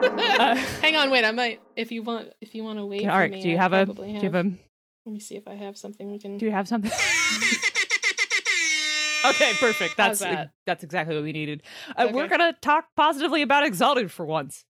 Uh, 0.00 0.54
Hang 0.80 0.94
on, 0.94 1.10
wait. 1.10 1.24
I 1.24 1.32
might. 1.32 1.60
If 1.74 1.90
you 1.90 2.04
want, 2.04 2.28
if 2.40 2.54
you 2.54 2.62
want 2.62 2.78
to 2.78 2.86
wait. 2.86 3.04
all 3.04 3.10
for 3.10 3.18
right. 3.18 3.32
me, 3.32 3.42
Do 3.42 3.48
you 3.48 3.58
have 3.58 3.72
a? 3.72 3.86
Do 3.86 4.04
you 4.04 4.20
have 4.20 4.36
a? 4.36 4.44
Let 4.44 5.12
me 5.12 5.18
see 5.18 5.34
if 5.34 5.48
I 5.48 5.54
have 5.54 5.76
something 5.76 6.08
we 6.08 6.20
can. 6.20 6.38
Do 6.38 6.46
you 6.46 6.52
have 6.52 6.68
something? 6.68 6.92
okay, 9.24 9.54
perfect. 9.54 9.96
That's 9.96 10.20
that? 10.20 10.52
that's 10.66 10.84
exactly 10.84 11.16
what 11.16 11.24
we 11.24 11.32
needed. 11.32 11.64
Uh, 11.96 12.10
We're 12.12 12.28
gonna 12.28 12.52
talk 12.62 12.84
positively 12.96 13.42
about 13.42 13.66
Exalted 13.66 14.12
for 14.12 14.24
once. 14.24 14.64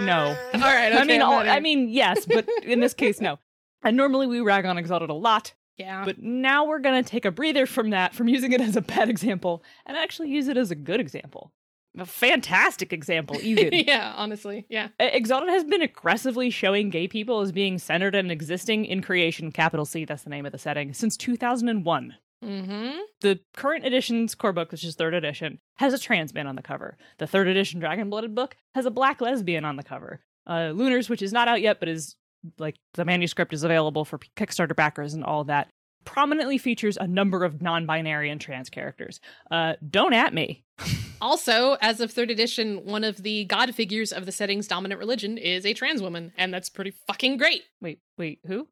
No. 0.00 0.36
All 0.54 0.60
right. 0.60 0.92
I 0.92 1.04
mean, 1.04 1.22
I'm 1.22 1.28
all. 1.28 1.38
I 1.40 1.60
mean, 1.60 1.88
yes, 1.88 2.26
but 2.26 2.46
in 2.62 2.80
this 2.80 2.94
case, 2.94 3.20
no. 3.20 3.38
And 3.84 3.96
normally 3.96 4.26
we 4.26 4.40
rag 4.40 4.66
on 4.66 4.76
Exalted 4.76 5.08
a 5.08 5.14
lot, 5.14 5.54
yeah. 5.76 6.04
but 6.04 6.20
now 6.20 6.66
we're 6.66 6.80
gonna 6.80 7.04
take 7.04 7.24
a 7.24 7.30
breather 7.30 7.64
from 7.64 7.90
that, 7.90 8.12
from 8.12 8.26
using 8.26 8.50
it 8.50 8.60
as 8.60 8.74
a 8.74 8.80
bad 8.80 9.08
example, 9.08 9.62
and 9.86 9.96
actually 9.96 10.30
use 10.30 10.48
it 10.48 10.56
as 10.56 10.72
a 10.72 10.74
good 10.74 10.98
example, 10.98 11.52
a 11.96 12.04
fantastic 12.04 12.92
example, 12.92 13.36
even. 13.40 13.72
yeah. 13.72 14.14
Honestly, 14.16 14.66
yeah. 14.68 14.88
Exalted 14.98 15.48
has 15.50 15.62
been 15.62 15.80
aggressively 15.80 16.50
showing 16.50 16.90
gay 16.90 17.06
people 17.06 17.40
as 17.40 17.52
being 17.52 17.78
centered 17.78 18.16
and 18.16 18.32
existing 18.32 18.84
in 18.84 19.00
creation, 19.00 19.52
capital 19.52 19.86
C, 19.86 20.04
that's 20.04 20.24
the 20.24 20.30
name 20.30 20.44
of 20.44 20.50
the 20.50 20.58
setting, 20.58 20.92
since 20.92 21.16
2001. 21.16 22.16
Mm-hmm. 22.44 22.98
The 23.20 23.40
current 23.56 23.84
edition's 23.84 24.34
core 24.34 24.52
book, 24.52 24.70
which 24.70 24.84
is 24.84 24.94
third 24.94 25.14
edition, 25.14 25.58
has 25.76 25.92
a 25.92 25.98
trans 25.98 26.32
man 26.32 26.46
on 26.46 26.56
the 26.56 26.62
cover. 26.62 26.96
The 27.18 27.26
third 27.26 27.48
edition 27.48 27.80
Dragon 27.80 28.10
Blooded 28.10 28.34
book 28.34 28.56
has 28.74 28.86
a 28.86 28.90
black 28.90 29.20
lesbian 29.20 29.64
on 29.64 29.76
the 29.76 29.82
cover. 29.82 30.20
Uh, 30.46 30.72
Lunars, 30.74 31.08
which 31.08 31.22
is 31.22 31.32
not 31.32 31.48
out 31.48 31.60
yet, 31.60 31.80
but 31.80 31.88
is 31.88 32.16
like 32.58 32.76
the 32.94 33.04
manuscript 33.04 33.52
is 33.52 33.64
available 33.64 34.04
for 34.04 34.18
Kickstarter 34.36 34.76
backers 34.76 35.14
and 35.14 35.24
all 35.24 35.44
that, 35.44 35.68
prominently 36.04 36.58
features 36.58 36.96
a 36.96 37.06
number 37.06 37.44
of 37.44 37.60
non-binary 37.60 38.30
and 38.30 38.40
trans 38.40 38.70
characters. 38.70 39.20
Uh, 39.50 39.74
don't 39.90 40.14
at 40.14 40.32
me. 40.32 40.64
Also, 41.20 41.76
as 41.80 42.00
of 42.00 42.12
third 42.12 42.30
edition, 42.30 42.84
one 42.84 43.02
of 43.02 43.24
the 43.24 43.44
god 43.46 43.74
figures 43.74 44.12
of 44.12 44.24
the 44.24 44.30
setting's 44.30 44.68
dominant 44.68 45.00
religion 45.00 45.36
is 45.36 45.66
a 45.66 45.74
trans 45.74 46.00
woman, 46.00 46.32
and 46.36 46.54
that's 46.54 46.68
pretty 46.68 46.92
fucking 47.08 47.36
great. 47.36 47.64
Wait, 47.80 47.98
wait, 48.16 48.38
who? 48.46 48.68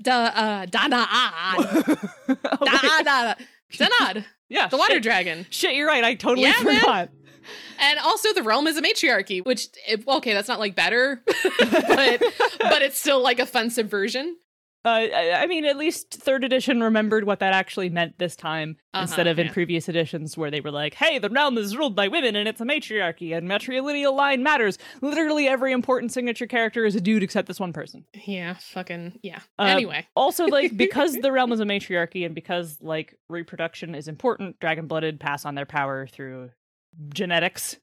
Da 0.00 0.26
uh 0.26 0.66
Dana 0.66 1.06
Oh, 1.10 2.58
wait. 2.60 3.04
Dana 3.04 3.36
Daana'd, 3.72 4.24
yeah, 4.48 4.68
the 4.68 4.76
water 4.76 4.94
shit. 4.94 5.02
dragon. 5.02 5.46
Shit, 5.50 5.74
you're 5.74 5.88
right. 5.88 6.04
I 6.04 6.14
totally 6.14 6.46
Yeah, 6.46 6.54
man. 6.62 6.80
forgot. 6.80 7.08
And 7.78 7.98
also 8.00 8.32
the 8.32 8.42
realm 8.42 8.66
is 8.66 8.76
a 8.76 8.82
matriarchy, 8.82 9.40
which 9.40 9.68
okay, 10.08 10.32
that's 10.32 10.48
not 10.48 10.58
like 10.60 10.74
better, 10.74 11.22
but 11.58 12.22
but 12.60 12.82
it's 12.82 12.98
still 12.98 13.22
like 13.22 13.38
a 13.38 13.46
fun 13.46 13.70
subversion. 13.70 14.36
Uh, 14.86 14.90
I 15.12 15.32
I 15.42 15.46
mean, 15.48 15.64
at 15.64 15.76
least 15.76 16.10
third 16.14 16.44
edition 16.44 16.80
remembered 16.80 17.24
what 17.24 17.40
that 17.40 17.52
actually 17.52 17.88
meant 17.90 18.18
this 18.18 18.36
time, 18.36 18.76
Uh-huh, 18.94 19.02
instead 19.02 19.26
of 19.26 19.38
in 19.38 19.48
previous 19.48 19.88
editions 19.88 20.36
where 20.38 20.50
they 20.50 20.60
were 20.60 20.70
like, 20.70 20.94
"Hey, 20.94 21.18
the 21.18 21.28
realm 21.28 21.58
is 21.58 21.76
ruled 21.76 21.96
by 21.96 22.06
women 22.08 22.36
and 22.36 22.48
it's 22.48 22.60
a 22.60 22.64
matriarchy, 22.64 23.32
and 23.32 23.48
matrilineal 23.48 24.14
line 24.14 24.42
matters. 24.44 24.78
Literally 25.00 25.48
every 25.48 25.72
important 25.72 26.12
signature 26.12 26.46
character 26.46 26.84
is 26.86 26.94
a 26.94 27.00
dude 27.00 27.24
except 27.24 27.48
this 27.48 27.58
one 27.58 27.72
person." 27.72 28.04
Yeah, 28.26 28.54
fucking 28.54 29.18
yeah. 29.22 29.40
Uh, 29.58 29.64
anyway, 29.64 30.06
Also, 30.14 30.46
like 30.46 30.76
because 30.86 31.14
the 31.14 31.32
realm 31.32 31.50
is 31.52 31.58
a 31.60 31.64
matriarchy 31.66 32.24
and 32.24 32.34
because 32.34 32.78
like 32.80 33.18
reproduction 33.28 33.94
is 33.96 34.06
important, 34.06 34.60
dragon 34.60 34.86
blooded 34.86 35.18
pass 35.18 35.44
on 35.44 35.56
their 35.56 35.66
power 35.66 36.06
through 36.06 36.50
genetics. 37.12 37.76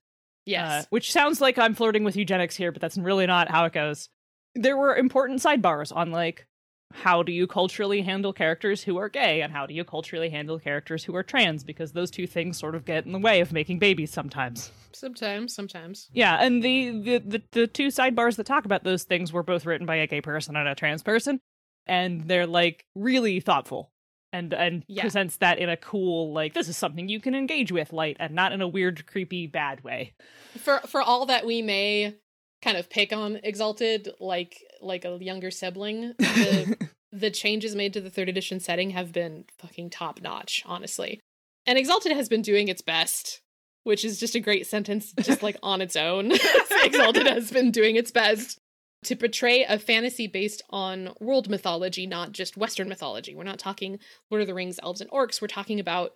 yes. 0.46 0.84
Uh, 0.84 0.86
which 0.90 1.12
sounds 1.12 1.42
like 1.42 1.58
I'm 1.58 1.74
flirting 1.76 2.04
with 2.04 2.16
eugenics 2.16 2.56
here, 2.56 2.72
but 2.72 2.82
that's 2.82 2.98
really 2.98 3.26
not 3.28 3.50
how 3.50 3.66
it 3.66 3.74
goes. 3.74 4.10
There 4.56 4.78
were 4.78 4.96
important 4.96 5.42
sidebars 5.42 5.96
on 5.96 6.12
like 6.12 6.48
how 6.94 7.24
do 7.24 7.32
you 7.32 7.48
culturally 7.48 8.02
handle 8.02 8.32
characters 8.32 8.84
who 8.84 8.98
are 8.98 9.10
gay 9.10 9.42
and 9.42 9.52
how 9.52 9.66
do 9.66 9.74
you 9.74 9.84
culturally 9.84 10.30
handle 10.30 10.60
characters 10.60 11.04
who 11.04 11.16
are 11.16 11.24
trans 11.24 11.64
because 11.64 11.92
those 11.92 12.12
two 12.12 12.28
things 12.28 12.58
sort 12.58 12.76
of 12.76 12.86
get 12.86 13.06
in 13.06 13.12
the 13.12 13.20
way 13.20 13.42
of 13.42 13.52
making 13.52 13.80
babies 13.80 14.12
sometimes. 14.12 14.72
sometimes, 14.92 15.54
sometimes. 15.56 16.10
Yeah, 16.14 16.38
and 16.40 16.64
the 16.64 16.92
the 16.92 17.18
the, 17.18 17.42
the 17.52 17.68
two 17.68 17.88
sidebars 17.88 18.36
that 18.38 18.46
talk 18.46 18.66
about 18.66 18.84
those 18.84 19.04
things 19.04 19.34
were 19.34 19.44
both 19.44 19.66
written 19.66 19.86
by 19.88 19.96
a 19.96 20.08
gay 20.08 20.22
person 20.22 20.56
and 20.56 20.68
a 20.68 20.76
trans 20.76 21.04
person 21.04 21.40
and 21.88 22.28
they're 22.28 22.48
like 22.48 22.86
really 22.96 23.40
thoughtful 23.40 23.92
and 24.32 24.54
and 24.54 24.84
Yeah. 24.88 25.02
presents 25.04 25.38
that 25.38 25.60
in 25.60 25.70
a 25.70 25.78
cool 25.78 26.32
like 26.34 26.54
this 26.54 26.68
is 26.70 26.78
something 26.78 27.10
you 27.10 27.20
can 27.20 27.36
engage 27.36 27.72
with 27.72 27.92
light 27.94 28.18
and 28.20 28.34
not 28.34 28.52
in 28.52 28.62
a 28.62 28.68
weird 28.68 29.06
creepy 29.06 29.48
bad 29.48 29.84
way. 29.84 30.14
For 30.58 30.80
for 30.88 31.02
all 31.02 31.26
that 31.28 31.46
we 31.46 31.62
may 31.62 32.16
kind 32.64 32.78
of 32.78 32.90
pick 32.90 33.12
on 33.12 33.40
Exalted 33.44 34.10
like 34.20 34.64
like 34.82 35.06
a 35.06 35.18
younger 35.22 35.52
sibling, 35.52 36.14
the 36.18 36.90
the 37.12 37.30
changes 37.30 37.76
made 37.76 37.94
to 37.94 38.02
the 38.02 38.10
third 38.10 38.30
edition 38.30 38.60
setting 38.60 38.92
have 38.92 39.12
been 39.12 39.46
fucking 39.60 39.90
top 39.90 40.22
notch, 40.22 40.64
honestly. 40.66 41.20
And 41.66 41.78
Exalted 41.78 42.12
has 42.14 42.30
been 42.30 42.42
doing 42.42 42.68
its 42.68 42.82
best, 42.82 43.42
which 43.84 44.04
is 44.04 44.20
just 44.20 44.36
a 44.36 44.40
great 44.40 44.66
sentence, 44.66 45.14
just 45.22 45.44
like 45.44 45.58
on 45.62 45.82
its 45.82 45.96
own. 45.96 46.32
Exalted 46.84 47.28
has 47.28 47.52
been 47.52 47.72
doing 47.72 47.96
its 47.96 48.12
best 48.12 48.58
to 49.06 49.16
portray 49.16 49.64
a 49.64 49.78
fantasy 49.78 50.28
based 50.28 50.62
on 50.70 51.14
world 51.20 51.50
mythology, 51.50 52.08
not 52.08 52.32
just 52.32 52.58
Western 52.58 52.90
mythology. 52.90 53.36
We're 53.36 53.44
not 53.44 53.60
talking 53.60 54.00
Lord 54.32 54.42
of 54.42 54.48
the 54.48 54.54
Rings, 54.54 54.80
elves, 54.82 55.02
and 55.02 55.12
orcs. 55.12 55.42
We're 55.42 55.48
talking 55.48 55.80
about 55.80 56.14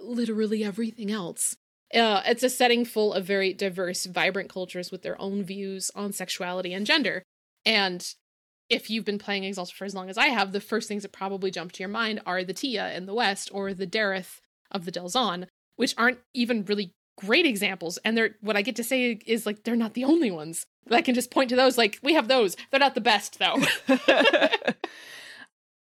literally 0.00 0.64
everything 0.64 1.10
else. 1.10 1.56
Uh, 1.94 2.22
it's 2.26 2.42
a 2.42 2.50
setting 2.50 2.84
full 2.84 3.14
of 3.14 3.24
very 3.24 3.52
diverse, 3.52 4.04
vibrant 4.04 4.52
cultures 4.52 4.90
with 4.90 5.02
their 5.02 5.20
own 5.20 5.42
views 5.42 5.90
on 5.94 6.12
sexuality 6.12 6.74
and 6.74 6.84
gender. 6.84 7.22
And 7.64 8.06
if 8.68 8.90
you've 8.90 9.04
been 9.04 9.18
playing 9.18 9.44
Exalted 9.44 9.74
for 9.74 9.84
as 9.84 9.94
long 9.94 10.10
as 10.10 10.18
I 10.18 10.26
have, 10.26 10.52
the 10.52 10.60
first 10.60 10.88
things 10.88 11.02
that 11.02 11.12
probably 11.12 11.50
jump 11.50 11.72
to 11.72 11.82
your 11.82 11.88
mind 11.88 12.20
are 12.26 12.44
the 12.44 12.52
Tya 12.52 12.94
in 12.94 13.06
the 13.06 13.14
West 13.14 13.48
or 13.52 13.72
the 13.72 13.86
Dereth 13.86 14.40
of 14.70 14.84
the 14.84 14.92
Delzahn, 14.92 15.46
which 15.76 15.94
aren't 15.96 16.18
even 16.34 16.64
really 16.64 16.92
great 17.18 17.46
examples. 17.46 17.98
And 18.04 18.16
they're 18.16 18.36
what 18.40 18.56
I 18.56 18.62
get 18.62 18.76
to 18.76 18.84
say 18.84 19.18
is 19.26 19.46
like 19.46 19.64
they're 19.64 19.76
not 19.76 19.94
the 19.94 20.04
only 20.04 20.30
ones. 20.30 20.66
I 20.90 21.02
can 21.02 21.14
just 21.14 21.30
point 21.30 21.50
to 21.50 21.56
those, 21.56 21.76
like, 21.76 21.98
we 22.02 22.14
have 22.14 22.28
those. 22.28 22.56
They're 22.70 22.80
not 22.80 22.94
the 22.94 23.00
best 23.00 23.38
though. 23.38 23.56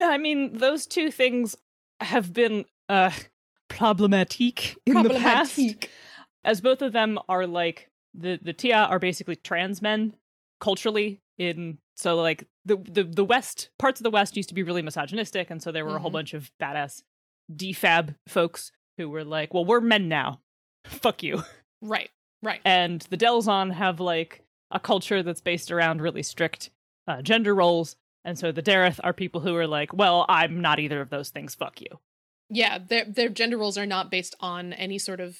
I 0.00 0.18
mean, 0.18 0.58
those 0.58 0.86
two 0.86 1.10
things 1.10 1.56
have 2.00 2.32
been 2.32 2.66
uh 2.88 3.10
problematique 3.78 4.76
in 4.86 5.02
the 5.02 5.10
past. 5.10 5.58
As 6.44 6.60
both 6.60 6.82
of 6.82 6.92
them 6.92 7.18
are 7.28 7.46
like 7.46 7.88
the 8.14 8.38
the 8.42 8.52
Tya 8.52 8.86
are 8.90 8.98
basically 8.98 9.36
trans 9.36 9.80
men 9.82 10.14
culturally 10.60 11.20
in 11.38 11.78
so 11.96 12.16
like 12.16 12.46
the, 12.64 12.76
the 12.76 13.02
the 13.04 13.24
West 13.24 13.70
parts 13.78 14.00
of 14.00 14.04
the 14.04 14.10
West 14.10 14.36
used 14.36 14.48
to 14.50 14.54
be 14.54 14.62
really 14.62 14.82
misogynistic, 14.82 15.50
and 15.50 15.62
so 15.62 15.72
there 15.72 15.84
were 15.84 15.96
a 15.96 15.98
whole 16.00 16.10
Mhm. 16.10 16.14
bunch 16.14 16.34
of 16.34 16.50
badass 16.60 17.02
defab 17.54 18.14
folks 18.28 18.72
who 18.98 19.08
were 19.08 19.24
like, 19.24 19.52
Well, 19.54 19.64
we're 19.64 19.80
men 19.80 20.08
now. 20.08 20.40
Fuck 20.84 21.22
you. 21.22 21.42
Right, 21.82 22.10
right. 22.42 22.60
and 22.64 23.02
the 23.10 23.16
Delzahn 23.18 23.72
have 23.72 24.00
like 24.00 24.42
a 24.70 24.80
culture 24.80 25.22
that's 25.22 25.40
based 25.42 25.70
around 25.70 26.00
really 26.00 26.22
strict 26.22 26.70
uh, 27.06 27.20
gender 27.22 27.54
roles, 27.54 27.96
and 28.24 28.38
so 28.38 28.52
the 28.52 28.62
Dereth 28.62 29.00
are 29.04 29.12
people 29.12 29.40
who 29.42 29.54
are 29.56 29.66
like, 29.66 29.92
well, 29.92 30.24
I'm 30.28 30.60
not 30.62 30.78
either 30.80 31.00
of 31.02 31.10
those 31.10 31.28
things. 31.30 31.54
Fuck 31.54 31.80
you. 31.82 31.98
Yeah, 32.50 32.78
their 32.78 33.04
their 33.04 33.28
gender 33.28 33.56
roles 33.58 33.78
are 33.78 33.86
not 33.86 34.10
based 34.10 34.34
on 34.40 34.72
any 34.74 34.98
sort 34.98 35.20
of 35.20 35.36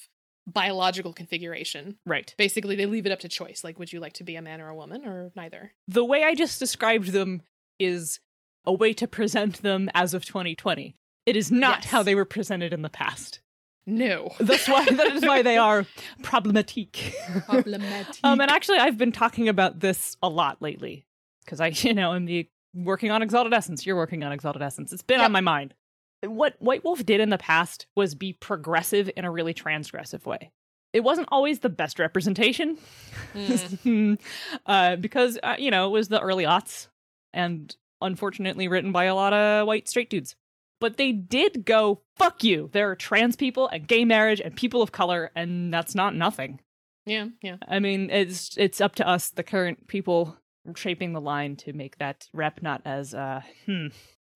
biological 0.47 1.13
configuration. 1.13 1.97
Right. 2.07 2.35
Basically, 2.37 2.77
they 2.77 2.87
leave 2.87 3.07
it 3.07 3.13
up 3.13 3.21
to 3.21 3.29
choice. 3.29 3.63
Like, 3.65 3.79
would 3.79 3.93
you 3.93 4.01
like 4.01 4.15
to 4.15 4.25
be 4.25 4.37
a 4.37 4.43
man 4.43 4.61
or 4.61 4.69
a 4.69 4.75
woman, 4.77 5.05
or 5.07 5.31
neither? 5.37 5.73
The 5.89 6.05
way 6.05 6.23
I 6.25 6.35
just 6.35 6.59
described 6.59 7.09
them 7.09 7.43
is 7.79 8.21
a 8.67 8.73
way 8.73 8.93
to 8.95 9.07
present 9.07 9.63
them 9.63 9.91
as 9.95 10.15
of 10.15 10.25
2020. 10.25 10.97
It 11.27 11.37
is 11.37 11.51
not 11.51 11.83
Yes. 11.83 11.91
how 11.91 12.03
they 12.03 12.15
were 12.15 12.25
presented 12.25 12.73
in 12.73 12.83
the 12.83 12.89
past. 12.91 13.41
No. 13.87 14.33
That's 14.41 14.67
why 14.69 14.85
that 14.87 15.13
is 15.13 15.23
why 15.25 15.43
they 15.43 15.57
are 15.59 15.85
problematique. 16.23 17.13
Problematic. 17.47 18.17
um, 18.25 18.41
and 18.41 18.51
actually, 18.51 18.79
I've 18.79 18.97
been 18.99 19.13
talking 19.13 19.49
about 19.49 19.81
this 19.81 20.17
a 20.23 20.29
lot 20.29 20.61
lately 20.63 21.05
because 21.45 21.61
I, 21.61 21.67
you 21.75 21.95
know, 21.95 22.15
am 22.15 22.25
the 22.27 22.49
working 22.75 23.11
on 23.11 23.23
Exalted 23.23 23.53
Essence. 23.53 23.85
You're 23.87 23.97
working 23.97 24.23
on 24.25 24.33
Exalted 24.33 24.63
Essence. 24.63 24.93
It's 24.93 25.03
been 25.03 25.19
Yep. 25.21 25.27
on 25.27 25.33
my 25.33 25.41
mind. 25.43 25.75
What 26.27 26.55
White 26.61 26.85
Wolf 26.85 27.05
did 27.05 27.21
in 27.21 27.31
the 27.31 27.39
past 27.39 27.87
was 27.95 28.15
be 28.15 28.33
progressive 28.33 29.11
in 29.17 29.25
a 29.25 29.31
really 29.31 29.55
transgressive 29.55 30.27
way. 30.27 30.51
It 30.93 31.01
wasn't 31.01 31.29
always 31.33 31.59
the 31.61 31.69
best 31.69 31.99
representation 31.99 32.79
Mm. 33.35 34.21
uh, 34.67 34.97
because, 34.97 35.39
uh, 35.43 35.57
you 35.59 35.71
know, 35.71 35.89
it 35.89 35.91
was 35.91 36.09
the 36.09 36.21
early 36.21 36.45
aughts 36.45 36.89
and 37.33 37.75
unfortunately 38.01 38.69
written 38.69 38.93
by 38.93 39.05
a 39.05 39.15
lot 39.15 39.33
of 39.33 39.67
white 39.67 39.89
straight 39.89 40.11
dudes. 40.11 40.37
But 40.81 40.97
they 40.97 41.13
did 41.13 41.65
go, 41.65 42.03
fuck 42.17 42.45
you. 42.45 42.69
There 42.73 42.91
are 42.91 42.97
trans 42.97 43.37
people 43.37 43.69
and 43.69 43.87
gay 43.89 44.05
marriage 44.05 44.41
and 44.41 44.55
people 44.55 44.83
of 44.83 44.93
color, 44.93 45.31
and 45.35 45.73
that's 45.73 45.95
not 45.95 46.15
nothing. 46.15 46.61
yeah, 47.07 47.29
yeah. 47.43 47.57
I 47.67 47.79
mean, 47.79 48.11
it's 48.11 48.57
it's 48.57 48.81
up 48.81 48.95
to 48.97 49.09
us, 49.09 49.31
the 49.31 49.43
current 49.43 49.87
people 49.89 50.37
shaping 50.77 51.13
the 51.13 51.21
line, 51.21 51.57
to 51.57 51.73
make 51.73 51.99
that 51.99 52.29
rep 52.33 52.61
not 52.61 52.83
as 52.85 53.15
uh, 53.15 53.43
hmm, 53.67 53.87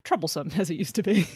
troublesome 0.03 0.51
as 0.57 0.69
it 0.69 0.75
used 0.75 0.95
to 0.95 1.03
be. 1.03 1.27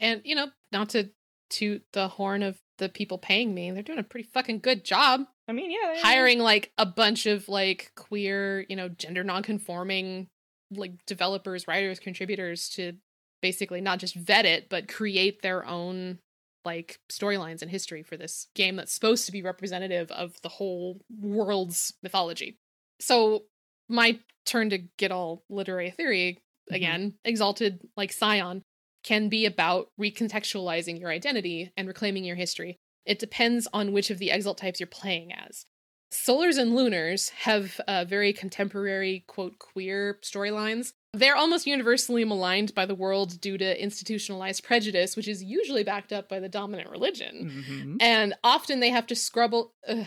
And 0.00 0.22
you 0.24 0.34
know, 0.34 0.48
not 0.72 0.90
to 0.90 1.10
toot 1.50 1.84
the 1.92 2.08
horn 2.08 2.42
of 2.42 2.58
the 2.78 2.88
people 2.88 3.18
paying 3.18 3.54
me, 3.54 3.70
they're 3.70 3.82
doing 3.82 3.98
a 3.98 4.04
pretty 4.04 4.28
fucking 4.32 4.60
good 4.60 4.84
job 4.84 5.22
I 5.48 5.52
mean, 5.52 5.70
yeah, 5.70 5.94
hiring 5.98 6.38
like 6.40 6.72
a 6.76 6.84
bunch 6.86 7.26
of 7.26 7.48
like 7.48 7.92
queer, 7.96 8.66
you 8.68 8.76
know, 8.76 8.88
gender 8.88 9.24
non-conforming 9.24 10.28
like 10.70 10.92
developers, 11.06 11.66
writers, 11.66 11.98
contributors 11.98 12.68
to 12.70 12.92
basically 13.40 13.80
not 13.80 13.98
just 13.98 14.14
vet 14.14 14.44
it, 14.44 14.68
but 14.68 14.88
create 14.88 15.40
their 15.42 15.64
own 15.64 16.18
like 16.64 16.98
storylines 17.10 17.62
and 17.62 17.70
history 17.70 18.02
for 18.02 18.16
this 18.18 18.48
game 18.54 18.76
that's 18.76 18.92
supposed 18.92 19.24
to 19.26 19.32
be 19.32 19.40
representative 19.42 20.10
of 20.10 20.34
the 20.42 20.48
whole 20.50 21.00
world's 21.18 21.94
mythology. 22.02 22.58
So 23.00 23.44
my 23.88 24.18
turn 24.44 24.70
to 24.70 24.78
get 24.98 25.10
all 25.12 25.44
literary 25.48 25.90
theory 25.90 26.42
Mhm. 26.70 26.76
again, 26.76 27.14
exalted 27.24 27.80
like 27.96 28.12
Scion 28.12 28.62
can 29.08 29.30
be 29.30 29.46
about 29.46 29.88
recontextualizing 29.98 31.00
your 31.00 31.08
identity 31.08 31.72
and 31.78 31.88
reclaiming 31.88 32.24
your 32.24 32.36
history. 32.36 32.76
It 33.06 33.18
depends 33.18 33.66
on 33.72 33.92
which 33.92 34.10
of 34.10 34.18
the 34.18 34.30
exalt 34.30 34.58
types 34.58 34.80
you're 34.80 34.86
playing 34.86 35.32
as. 35.32 35.64
Solars 36.12 36.58
and 36.58 36.74
Lunars 36.76 37.30
have 37.30 37.80
uh, 37.88 38.04
very 38.04 38.34
contemporary, 38.34 39.24
quote, 39.26 39.58
queer 39.58 40.18
storylines. 40.22 40.92
They're 41.14 41.36
almost 41.36 41.66
universally 41.66 42.26
maligned 42.26 42.74
by 42.74 42.84
the 42.84 42.94
world 42.94 43.40
due 43.40 43.56
to 43.56 43.82
institutionalized 43.82 44.62
prejudice, 44.62 45.16
which 45.16 45.26
is 45.26 45.42
usually 45.42 45.84
backed 45.84 46.12
up 46.12 46.28
by 46.28 46.38
the 46.38 46.48
dominant 46.50 46.90
religion. 46.90 47.64
Mhm. 47.66 47.96
And 48.02 48.34
often 48.44 48.80
they 48.80 48.90
have 48.90 49.06
to 49.06 49.14
scrubble. 49.14 49.72
Uh, 49.86 50.04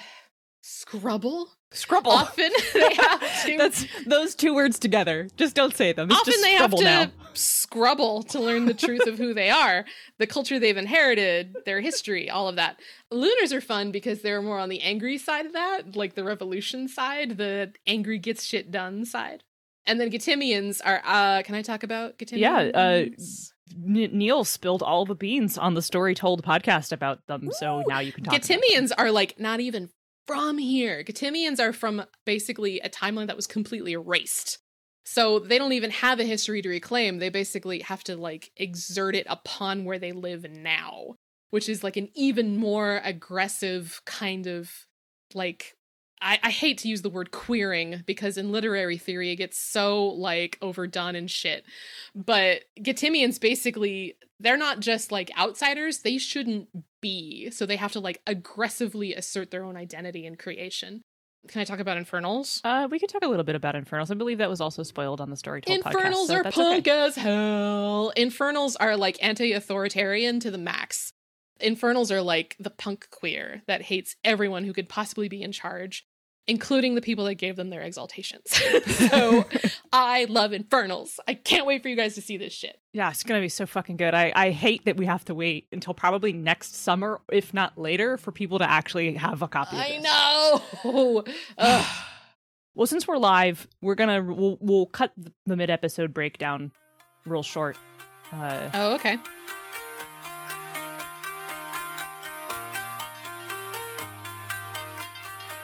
scrubble? 0.62 1.50
Scrubble. 1.74 2.12
Often 2.12 2.52
they 2.74 2.94
have 2.96 3.46
to. 3.46 3.58
That's 3.58 3.86
those 4.06 4.36
two 4.36 4.54
words 4.54 4.78
together. 4.78 5.30
Just 5.38 5.56
don't 5.56 5.74
say 5.76 5.94
them. 5.94 6.10
It's 6.12 6.20
often 6.20 6.34
just 6.34 6.44
they 6.44 6.52
have 6.54 6.72
to 6.76 6.84
now. 6.84 7.12
scrubble 7.34 8.24
to 8.24 8.40
learn 8.42 8.66
the 8.66 8.74
truth 8.74 9.08
of 9.08 9.18
who 9.18 9.34
they 9.34 9.50
are, 9.64 9.86
the 10.20 10.28
culture 10.28 10.60
they've 10.60 10.76
inherited, 10.76 11.56
their 11.66 11.80
history, 11.80 12.30
all 12.30 12.50
of 12.50 12.58
that. 12.58 12.78
Lunars 13.10 13.54
are 13.54 13.62
fun 13.62 13.92
because 13.92 14.22
they're 14.22 14.42
more 14.42 14.60
on 14.60 14.68
the 14.70 14.82
angry 14.82 15.18
side 15.18 15.46
of 15.46 15.54
that, 15.54 15.96
like 15.96 16.16
the 16.16 16.24
revolution 16.26 16.88
side, 16.90 17.38
the 17.38 17.72
angry 17.88 18.20
gets 18.20 18.44
shit 18.44 18.70
done 18.70 19.06
side. 19.06 19.44
And 19.86 20.00
then 20.00 20.12
Getimians 20.12 20.82
are 20.84 21.02
uh 21.06 21.42
can 21.44 21.56
I 21.56 21.62
talk 21.62 21.84
about 21.84 22.18
Getimians? 22.20 22.40
Yeah, 22.40 22.58
uh, 22.74 23.06
N- 23.74 24.10
Neil 24.12 24.44
spilled 24.44 24.84
all 24.84 25.06
the 25.06 25.16
beans 25.16 25.58
on 25.58 25.74
the 25.76 25.82
Story 25.82 26.14
Told 26.14 26.44
podcast 26.44 26.92
about 26.92 27.26
them, 27.28 27.50
so 27.54 27.82
now 27.88 28.00
you 28.00 28.12
can 28.12 28.26
talk. 28.26 28.36
about. 28.36 28.46
Getimians 28.46 28.92
are 28.98 29.10
like 29.12 29.40
not 29.40 29.62
even 29.62 29.90
from 30.32 30.58
here. 30.58 31.04
Getimians 31.04 31.60
are 31.60 31.74
from 31.74 32.06
basically 32.26 32.80
a 32.80 32.88
timeline 32.88 33.28
that 33.28 33.36
was 33.36 33.48
completely 33.48 33.92
erased. 33.92 34.60
So 35.04 35.40
they 35.40 35.58
don't 35.58 35.74
even 35.74 35.92
have 35.92 36.22
a 36.22 36.24
history 36.24 36.62
to 36.62 36.70
reclaim. 36.70 37.20
They 37.20 37.28
basically 37.28 37.80
have 37.80 38.02
to 38.06 38.16
like 38.16 38.50
exert 38.56 39.14
it 39.14 39.28
upon 39.30 39.84
where 39.84 40.00
they 40.00 40.14
live 40.14 40.50
now, 40.50 41.16
which 41.50 41.68
is 41.68 41.84
like 41.84 41.98
an 41.98 42.08
even 42.16 42.56
more 42.56 43.02
aggressive 43.04 44.02
kind 44.06 44.48
of 44.48 44.72
like 45.34 45.76
I, 46.22 46.40
I 46.42 46.50
hate 46.50 46.78
to 46.78 46.88
use 46.88 47.02
the 47.02 47.10
word 47.10 47.32
queering 47.32 48.04
because 48.06 48.38
in 48.38 48.54
literary 48.54 48.98
theory 48.98 49.32
it 49.32 49.36
gets 49.38 49.58
so 49.58 50.06
like 50.06 50.58
overdone 50.62 51.16
and 51.16 51.30
shit. 51.30 51.66
But 52.16 52.62
Getimians 52.80 53.38
basically 53.42 54.16
they're 54.40 54.56
not 54.56 54.80
just 54.80 55.12
like 55.12 55.30
outsiders, 55.38 56.00
they 56.00 56.18
shouldn't 56.18 56.70
be. 57.02 57.50
So 57.52 57.66
they 57.66 57.76
have 57.76 57.92
to 57.94 58.00
like 58.00 58.22
aggressively 58.26 59.14
assert 59.14 59.52
their 59.52 59.64
own 59.64 59.76
identity 59.76 60.26
and 60.26 60.38
creation. 60.38 61.02
Can 61.48 61.60
I 61.60 61.64
talk 61.64 61.80
about 61.80 61.98
infernals? 61.98 62.62
Uh, 62.64 62.88
we 62.90 63.00
could 63.00 63.10
talk 63.10 63.24
a 63.24 63.28
little 63.28 63.44
bit 63.44 63.56
about 63.56 63.76
Infernals. 63.76 64.12
I 64.12 64.14
believe 64.14 64.38
that 64.38 64.50
was 64.50 64.62
also 64.62 64.84
spoiled 64.84 65.20
on 65.20 65.32
the 65.32 65.36
Story 65.36 65.62
Told 65.62 65.80
podcast. 65.82 65.88
Infernals 65.88 66.28
so 66.28 66.36
are 66.36 66.44
punk 66.44 66.88
okay. 66.88 66.92
as 66.92 67.16
hell. 67.16 68.14
Infernals 68.16 68.76
are 68.76 68.96
like 68.96 69.18
anti-authoritarian 69.24 70.40
to 70.42 70.52
the 70.52 70.60
max. 70.60 71.14
Infernals 71.60 72.12
are 72.12 72.22
like 72.22 72.56
the 72.60 72.70
punk 72.70 73.08
queer 73.10 73.64
that 73.66 73.82
hates 73.82 74.16
everyone 74.24 74.66
who 74.66 74.74
could 74.74 74.88
possibly 74.88 75.30
be 75.30 75.42
in 75.42 75.52
charge, 75.52 76.06
including 76.48 76.96
the 76.96 77.02
people 77.02 77.26
that 77.26 77.36
gave 77.36 77.56
them 77.56 77.70
their 77.70 77.82
exaltations. 77.82 78.50
so 79.10 79.46
I 79.94 80.26
love 80.26 80.54
Infernals. 80.54 81.20
I 81.28 81.34
can't 81.34 81.66
wait 81.66 81.82
for 81.82 81.90
you 81.90 81.96
guys 81.96 82.16
to 82.16 82.22
see 82.22 82.38
this 82.38 82.54
shit. 82.54 82.80
Yeah, 82.94 83.10
it's 83.10 83.24
gonna 83.24 83.42
be 83.42 83.50
so 83.50 83.66
fucking 83.66 83.98
good. 83.98 84.14
I, 84.14 84.32
I 84.36 84.52
hate 84.52 84.86
that 84.86 84.98
we 84.98 85.06
have 85.06 85.26
to 85.26 85.36
wait 85.36 85.68
until 85.72 85.94
probably 85.94 86.34
next 86.34 86.76
summer, 86.76 87.22
if 87.32 87.54
not 87.54 87.78
later, 87.78 88.18
for 88.18 88.32
people 88.32 88.60
to 88.60 88.70
actually 88.70 89.14
have 89.16 89.42
a 89.42 89.48
copy. 89.48 89.76
Of 89.76 89.82
I 89.82 90.62
know. 90.84 91.24
Well, 92.74 92.88
since 92.88 93.08
we're 93.08 93.18
live, 93.18 93.68
we're 93.82 93.96
gonna 93.96 94.24
we'll, 94.24 94.58
we'll 94.62 94.86
cut 94.86 95.12
the 95.46 95.58
mid 95.58 95.70
episode 95.70 96.14
breakdown 96.14 96.72
real 97.26 97.44
short. 97.44 97.78
Uh, 98.32 98.70
oh, 98.74 98.96
okay. 98.96 99.18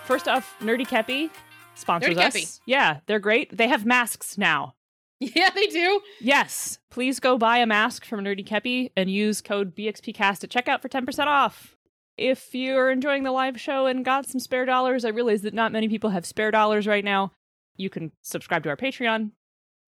First 0.07 0.27
off, 0.27 0.55
Nerdy 0.61 0.87
Kepi 0.87 1.29
sponsors 1.75 2.15
Nerdy 2.15 2.21
us. 2.21 2.35
Kepi. 2.35 2.59
Yeah, 2.65 2.99
they're 3.05 3.19
great. 3.19 3.55
They 3.55 3.67
have 3.67 3.85
masks 3.85 4.37
now. 4.37 4.73
Yeah, 5.19 5.49
they 5.49 5.65
do. 5.67 6.01
Yes, 6.21 6.77
please 6.91 7.19
go 7.19 7.37
buy 7.37 7.57
a 7.57 7.65
mask 7.65 8.05
from 8.05 8.23
Nerdy 8.23 8.47
Kepi 8.47 8.91
and 8.95 9.09
use 9.11 9.41
code 9.41 9.75
BXPcast 9.75 10.43
at 10.43 10.49
checkout 10.49 10.81
for 10.81 10.89
10% 10.89 11.25
off. 11.25 11.75
If 12.17 12.53
you're 12.53 12.91
enjoying 12.91 13.23
the 13.23 13.31
live 13.31 13.59
show 13.59 13.85
and 13.85 14.05
got 14.05 14.27
some 14.27 14.39
spare 14.39 14.65
dollars, 14.65 15.05
I 15.05 15.09
realize 15.09 15.41
that 15.41 15.53
not 15.53 15.71
many 15.71 15.87
people 15.89 16.11
have 16.11 16.25
spare 16.25 16.51
dollars 16.51 16.87
right 16.87 17.03
now. 17.03 17.31
You 17.75 17.89
can 17.89 18.11
subscribe 18.21 18.63
to 18.63 18.69
our 18.69 18.77
Patreon. 18.77 19.31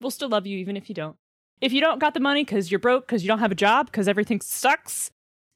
We'll 0.00 0.10
still 0.10 0.28
love 0.28 0.46
you 0.46 0.58
even 0.58 0.76
if 0.76 0.88
you 0.88 0.94
don't. 0.94 1.16
If 1.60 1.72
you 1.72 1.80
don't 1.80 1.98
got 1.98 2.14
the 2.14 2.20
money 2.20 2.44
because 2.44 2.70
you're 2.70 2.78
broke, 2.78 3.06
because 3.06 3.22
you 3.22 3.28
don't 3.28 3.40
have 3.40 3.52
a 3.52 3.56
job, 3.56 3.86
because 3.86 4.08
everything 4.08 4.40
sucks, 4.40 5.10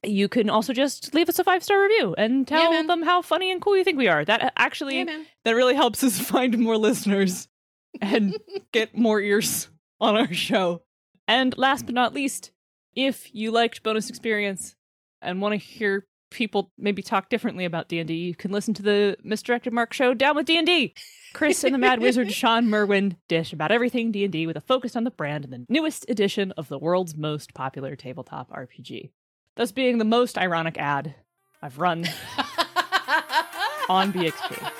you 0.07 0.27
can 0.27 0.49
also 0.49 0.73
just 0.73 1.13
leave 1.13 1.29
us 1.29 1.39
a 1.39 1.43
five 1.43 1.63
star 1.63 1.81
review 1.81 2.15
and 2.17 2.47
tell 2.47 2.71
man. 2.71 2.87
them 2.87 3.03
how 3.03 3.21
funny 3.21 3.51
and 3.51 3.61
cool 3.61 3.77
you 3.77 3.83
think 3.83 3.97
we 3.97 4.07
are. 4.07 4.25
That 4.25 4.43
uh, 4.43 4.49
actually 4.57 4.99
Yeah, 4.99 5.23
that 5.43 5.55
really 5.55 5.75
helps 5.75 6.03
us 6.03 6.19
find 6.29 6.57
more 6.57 6.77
listeners 6.77 7.47
and 8.01 8.37
get 8.71 8.97
more 8.97 9.19
ears 9.19 9.69
on 9.99 10.15
our 10.15 10.33
show. 10.33 10.81
And 11.27 11.57
last 11.57 11.85
but 11.85 11.95
not 11.95 12.13
least, 12.13 12.51
if 12.95 13.33
you 13.33 13.51
liked 13.51 13.83
bonus 13.83 14.09
experience 14.09 14.75
and 15.21 15.41
want 15.41 15.53
to 15.53 15.57
hear 15.57 16.05
people 16.31 16.71
maybe 16.77 17.01
talk 17.01 17.29
differently 17.29 17.65
about 17.65 17.87
D&D, 17.87 18.13
you 18.13 18.35
can 18.35 18.51
listen 18.51 18.73
to 18.75 18.83
the 18.83 19.17
Misdirected 19.23 19.73
Mark 19.73 19.93
show 19.93 20.13
Down 20.13 20.35
with 20.35 20.45
D&D. 20.45 20.93
Chris 21.33 21.63
and 21.63 21.73
the 21.73 21.79
Mad 21.79 21.99
Wizard 21.99 22.31
Shawn 22.33 22.69
Merwin 22.69 23.17
dish 23.27 23.51
about 23.51 23.71
everything 23.71 24.11
D&D 24.11 24.47
with 24.47 24.55
a 24.55 24.61
focus 24.61 24.95
on 24.95 25.03
the 25.03 25.11
brand 25.11 25.43
and 25.43 25.53
the 25.53 25.65
newest 25.69 26.05
edition 26.09 26.51
of 26.53 26.69
the 26.69 26.79
world's 26.79 27.15
most 27.15 27.53
popular 27.53 27.95
tabletop 27.95 28.51
RPG. 28.51 29.11
Thus 29.55 29.71
being 29.71 29.97
the 29.97 30.05
most 30.05 30.37
ironic 30.37 30.77
ad 30.77 31.15
I've 31.61 31.79
run 31.79 32.05
on 33.89 34.11
BXP. 34.11 34.71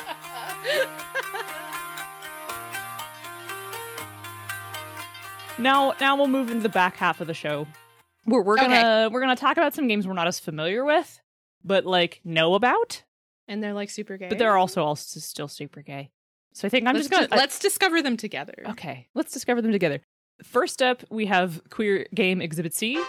Now, 5.58 5.94
now 6.02 6.18
we'll 6.18 6.28
move 6.28 6.50
into 6.52 6.64
the 6.64 6.70
back 6.70 6.98
half 6.98 7.22
of 7.22 7.28
the 7.28 7.34
show, 7.34 7.66
where 8.26 8.42
we're 8.42 8.58
gonna 8.58 9.10
we're 9.12 9.22
gonna 9.22 9.38
talk 9.38 9.56
about 9.56 9.74
some 9.74 9.88
games 9.88 10.06
we're 10.06 10.14
not 10.14 10.28
as 10.28 10.38
familiar 10.40 10.84
with, 10.84 11.22
but 11.64 11.86
like 11.86 12.20
know 12.26 12.56
about. 12.56 13.04
and 13.48 13.64
they're 13.64 13.74
like 13.74 13.90
super 13.90 14.18
gay. 14.18 14.28
But 14.28 14.38
they're 14.38 14.58
also 14.58 14.84
also 14.84 15.20
still 15.22 15.48
super 15.48 15.82
gay. 15.82 16.10
So 16.54 16.68
I 16.68 16.70
think 16.70 16.86
I'm 16.86 16.94
let's 16.96 17.08
just 17.08 17.12
gonna 17.12 17.28
ju- 17.30 17.36
let's 17.38 17.60
discover 17.60 18.02
them 18.02 18.18
together. 18.18 18.56
okay. 18.72 19.08
Let's 19.16 19.32
discover 19.32 19.62
them 19.62 19.72
together. 19.72 20.02
First 20.44 20.82
up, 20.82 21.04
we 21.10 21.28
have 21.28 21.62
Queer 21.70 22.08
Game 22.14 22.42
Exhibit 22.42 22.74
C, 22.74 23.02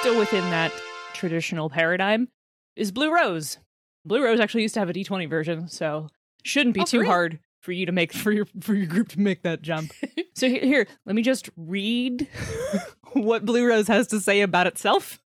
still 0.00 0.18
within 0.18 0.48
that 0.50 0.72
traditional 1.14 1.70
paradigm. 1.70 2.28
Is 2.76 2.90
Blue 2.92 3.14
Rose. 3.14 3.58
Blue 4.04 4.22
Rose 4.22 4.40
actually 4.40 4.62
used 4.62 4.74
to 4.74 4.80
have 4.80 4.90
a 4.90 4.92
D20 4.92 5.28
version, 5.30 5.68
so 5.68 6.08
shouldn't 6.42 6.74
be 6.74 6.82
Oh, 6.82 6.84
too 6.84 7.00
real? 7.00 7.10
hard 7.10 7.38
for 7.62 7.72
you 7.72 7.86
to 7.86 7.92
make 7.92 8.12
for 8.12 8.30
your 8.32 8.46
for 8.60 8.74
your 8.74 8.86
group 8.86 9.08
to 9.10 9.20
make 9.20 9.42
that 9.42 9.62
jump. 9.62 9.92
so 10.34 10.48
here, 10.48 10.60
here, 10.60 10.86
let 11.06 11.14
me 11.16 11.22
just 11.22 11.48
read 11.56 12.28
what 13.12 13.44
Blue 13.46 13.66
Rose 13.66 13.88
has 13.88 14.08
to 14.08 14.20
say 14.20 14.42
about 14.42 14.66
itself. 14.66 15.20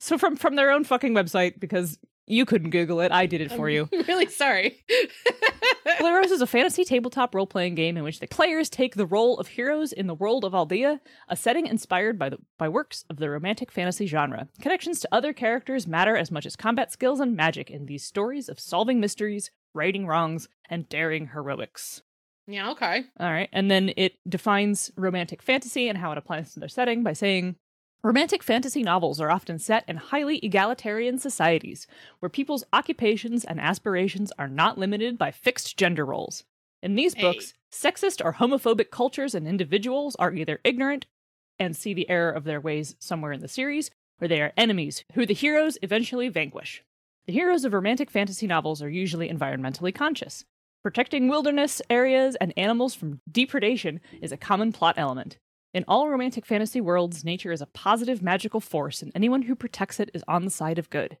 So 0.00 0.18
from 0.18 0.36
from 0.36 0.56
their 0.56 0.70
own 0.70 0.84
fucking 0.84 1.14
website, 1.14 1.58
because 1.60 1.98
You 2.26 2.46
couldn't 2.46 2.70
Google 2.70 3.00
it. 3.00 3.12
I 3.12 3.26
did 3.26 3.40
it 3.40 3.52
for 3.52 3.68
you. 3.68 3.88
I'm 3.92 4.02
really 4.08 4.26
sorry. 4.26 4.82
Blue 5.98 6.14
Rose 6.14 6.30
is 6.30 6.40
a 6.40 6.46
fantasy 6.46 6.84
tabletop 6.84 7.34
role 7.34 7.46
playing 7.46 7.74
game 7.74 7.96
in 7.96 8.02
which 8.04 8.20
the 8.20 8.26
players 8.26 8.70
take 8.70 8.94
the 8.94 9.06
role 9.06 9.38
of 9.38 9.48
heroes 9.48 9.92
in 9.92 10.06
the 10.06 10.14
world 10.14 10.44
of 10.44 10.54
Aldea, 10.54 11.00
a 11.28 11.36
setting 11.36 11.66
inspired 11.66 12.18
by, 12.18 12.30
the, 12.30 12.38
by 12.58 12.68
works 12.68 13.04
of 13.10 13.16
the 13.18 13.28
romantic 13.28 13.70
fantasy 13.70 14.06
genre. 14.06 14.48
Connections 14.60 15.00
to 15.00 15.08
other 15.12 15.32
characters 15.32 15.86
matter 15.86 16.16
as 16.16 16.30
much 16.30 16.46
as 16.46 16.56
combat 16.56 16.90
skills 16.90 17.20
and 17.20 17.36
magic 17.36 17.70
in 17.70 17.86
these 17.86 18.04
stories 18.04 18.48
of 18.48 18.58
solving 18.58 19.00
mysteries, 19.00 19.50
righting 19.74 20.06
wrongs, 20.06 20.48
and 20.70 20.88
daring 20.88 21.28
heroics. 21.28 22.00
yeah, 22.46 22.70
okay. 22.70 23.04
All 23.20 23.30
right. 23.30 23.50
And 23.52 23.70
then 23.70 23.92
it 23.96 24.14
defines 24.28 24.90
romantic 24.96 25.42
fantasy 25.42 25.88
and 25.88 25.98
how 25.98 26.12
it 26.12 26.18
applies 26.18 26.54
to 26.54 26.60
their 26.60 26.68
setting 26.68 27.02
by 27.02 27.12
saying 27.12 27.56
Romantic 28.04 28.42
fantasy 28.42 28.82
novels 28.82 29.18
are 29.18 29.30
often 29.30 29.58
set 29.58 29.82
in 29.88 29.96
highly 29.96 30.36
egalitarian 30.40 31.18
societies 31.18 31.86
where 32.18 32.28
people's 32.28 32.62
occupations 32.70 33.46
and 33.46 33.58
aspirations 33.58 34.30
are 34.38 34.46
not 34.46 34.76
limited 34.76 35.16
by 35.16 35.30
fixed 35.30 35.78
gender 35.78 36.04
roles. 36.04 36.44
In 36.82 36.96
these 36.96 37.14
Hey. 37.14 37.22
books, 37.22 37.54
sexist 37.72 38.22
or 38.22 38.34
homophobic 38.34 38.90
cultures 38.90 39.34
and 39.34 39.48
individuals 39.48 40.16
are 40.16 40.34
either 40.34 40.60
ignorant 40.64 41.06
and 41.58 41.74
see 41.74 41.94
the 41.94 42.10
error 42.10 42.30
of 42.30 42.44
their 42.44 42.60
ways 42.60 42.94
somewhere 42.98 43.32
in 43.32 43.40
the 43.40 43.48
series, 43.48 43.90
or 44.20 44.28
they 44.28 44.42
are 44.42 44.52
enemies 44.54 45.02
who 45.14 45.24
the 45.24 45.32
heroes 45.32 45.78
eventually 45.80 46.28
vanquish. 46.28 46.84
The 47.24 47.32
heroes 47.32 47.64
of 47.64 47.72
romantic 47.72 48.10
fantasy 48.10 48.46
novels 48.46 48.82
are 48.82 48.90
usually 48.90 49.30
environmentally 49.30 49.94
conscious. 49.94 50.44
Protecting 50.82 51.28
wilderness 51.28 51.80
areas 51.88 52.36
and 52.36 52.52
animals 52.58 52.94
from 52.94 53.22
depredation 53.32 54.02
is 54.20 54.30
a 54.30 54.36
common 54.36 54.72
plot 54.72 54.96
element. 54.98 55.38
In 55.74 55.84
all 55.88 56.08
romantic 56.08 56.46
fantasy 56.46 56.80
worlds, 56.80 57.24
nature 57.24 57.50
is 57.50 57.60
a 57.60 57.66
positive 57.66 58.22
magical 58.22 58.60
force, 58.60 59.02
and 59.02 59.10
anyone 59.12 59.42
who 59.42 59.56
protects 59.56 59.98
it 59.98 60.08
is 60.14 60.22
on 60.28 60.44
the 60.44 60.50
side 60.50 60.78
of 60.78 60.88
good. 60.88 61.18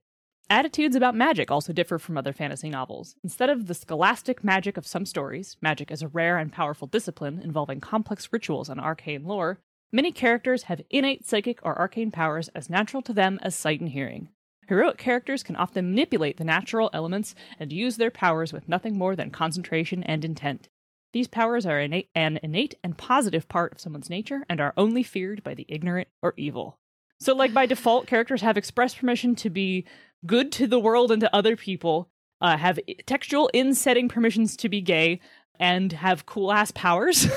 Attitudes 0.48 0.94
about 0.94 1.16
magic 1.16 1.50
also 1.50 1.72
differ 1.72 1.98
from 1.98 2.16
other 2.16 2.32
fantasy 2.32 2.70
novels. 2.70 3.16
Instead 3.24 3.50
of 3.50 3.66
the 3.66 3.74
scholastic 3.74 4.44
magic 4.44 4.76
of 4.76 4.86
some 4.86 5.06
stories, 5.06 5.56
magic 5.60 5.90
is 5.90 6.02
a 6.02 6.08
rare 6.08 6.38
and 6.38 6.52
powerful 6.52 6.86
discipline 6.86 7.40
involving 7.42 7.80
complex 7.80 8.28
rituals 8.30 8.68
and 8.68 8.80
arcane 8.80 9.24
lore, 9.24 9.58
many 9.90 10.12
characters 10.12 10.64
have 10.64 10.82
innate 10.88 11.26
psychic 11.26 11.58
or 11.64 11.76
arcane 11.76 12.12
powers 12.12 12.48
as 12.54 12.70
natural 12.70 13.02
to 13.02 13.12
them 13.12 13.40
as 13.42 13.56
sight 13.56 13.80
and 13.80 13.90
hearing. 13.90 14.28
Heroic 14.68 14.98
characters 14.98 15.42
can 15.42 15.56
often 15.56 15.90
manipulate 15.90 16.36
the 16.36 16.44
natural 16.44 16.90
elements 16.92 17.34
and 17.58 17.72
use 17.72 17.96
their 17.96 18.12
powers 18.12 18.52
with 18.52 18.68
nothing 18.68 18.96
more 18.96 19.16
than 19.16 19.30
concentration 19.30 20.04
and 20.04 20.24
intent. 20.24 20.68
These 21.14 21.28
powers 21.28 21.64
are 21.64 21.78
innate, 21.78 22.10
an 22.16 22.40
innate 22.42 22.74
and 22.82 22.98
positive 22.98 23.48
part 23.48 23.72
of 23.72 23.80
someone's 23.80 24.10
nature 24.10 24.44
and 24.48 24.60
are 24.60 24.74
only 24.76 25.04
feared 25.04 25.44
by 25.44 25.54
the 25.54 25.64
ignorant 25.68 26.08
or 26.20 26.34
evil. 26.36 26.80
So, 27.20 27.36
like 27.36 27.54
by 27.54 27.66
default, 27.66 28.08
characters 28.08 28.42
have 28.42 28.56
express 28.56 28.96
permission 28.96 29.36
to 29.36 29.48
be 29.48 29.86
good 30.26 30.50
to 30.52 30.66
the 30.66 30.80
world 30.80 31.12
and 31.12 31.20
to 31.20 31.32
other 31.32 31.54
people, 31.54 32.10
uh, 32.40 32.56
have 32.56 32.80
textual 33.06 33.48
in 33.54 33.76
setting 33.76 34.08
permissions 34.08 34.56
to 34.56 34.68
be 34.68 34.80
gay, 34.80 35.20
and 35.60 35.92
have 35.92 36.26
cool 36.26 36.52
ass 36.52 36.72
powers. 36.72 37.28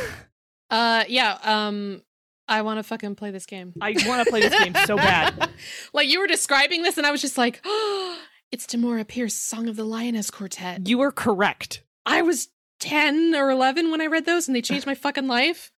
Uh, 0.70 1.06
yeah. 1.08 1.38
Um, 1.44 2.02
I 2.46 2.62
want 2.62 2.80
to 2.80 2.84
fucking 2.84 3.16
play 3.16 3.32
this 3.32 3.46
game. 3.46 3.72
I 3.80 3.96
want 4.06 4.26
to 4.26 4.30
play 4.30 4.42
this 4.42 4.62
game 4.62 4.76
so 4.86 4.98
bad. 4.98 5.50
like 5.94 6.10
you 6.10 6.20
were 6.20 6.28
describing 6.28 6.82
this, 6.82 6.98
and 6.98 7.08
I 7.08 7.12
was 7.12 7.22
just 7.22 7.38
like, 7.38 7.62
oh, 7.64 8.20
it's 8.52 8.66
Tamora 8.68 9.08
Pierce, 9.08 9.34
Song 9.34 9.70
of 9.70 9.78
the 9.78 9.86
Lioness 9.86 10.30
Quartet. 10.30 10.86
You 10.90 11.00
are 11.00 11.14
correct. 11.14 11.84
I 12.06 12.22
was 12.22 12.50
10 12.80 13.36
or 13.36 13.50
11 13.50 13.92
when 13.92 14.02
I 14.02 14.08
read 14.08 14.26
those 14.26 14.48
and 14.48 14.56
they 14.56 14.62
changed 14.62 14.86
my 14.86 14.96
fucking 14.96 15.28
life. 15.28 15.72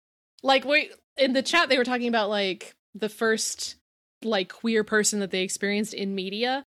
Like, 0.43 0.65
wait, 0.65 0.91
in 1.17 1.33
the 1.33 1.41
chat, 1.41 1.69
they 1.69 1.77
were 1.77 1.83
talking 1.83 2.07
about 2.07 2.29
like 2.29 2.73
the 2.95 3.09
first 3.09 3.75
like 4.23 4.49
queer 4.51 4.83
person 4.83 5.19
that 5.19 5.31
they 5.31 5.41
experienced 5.41 5.93
in 5.93 6.15
media. 6.15 6.63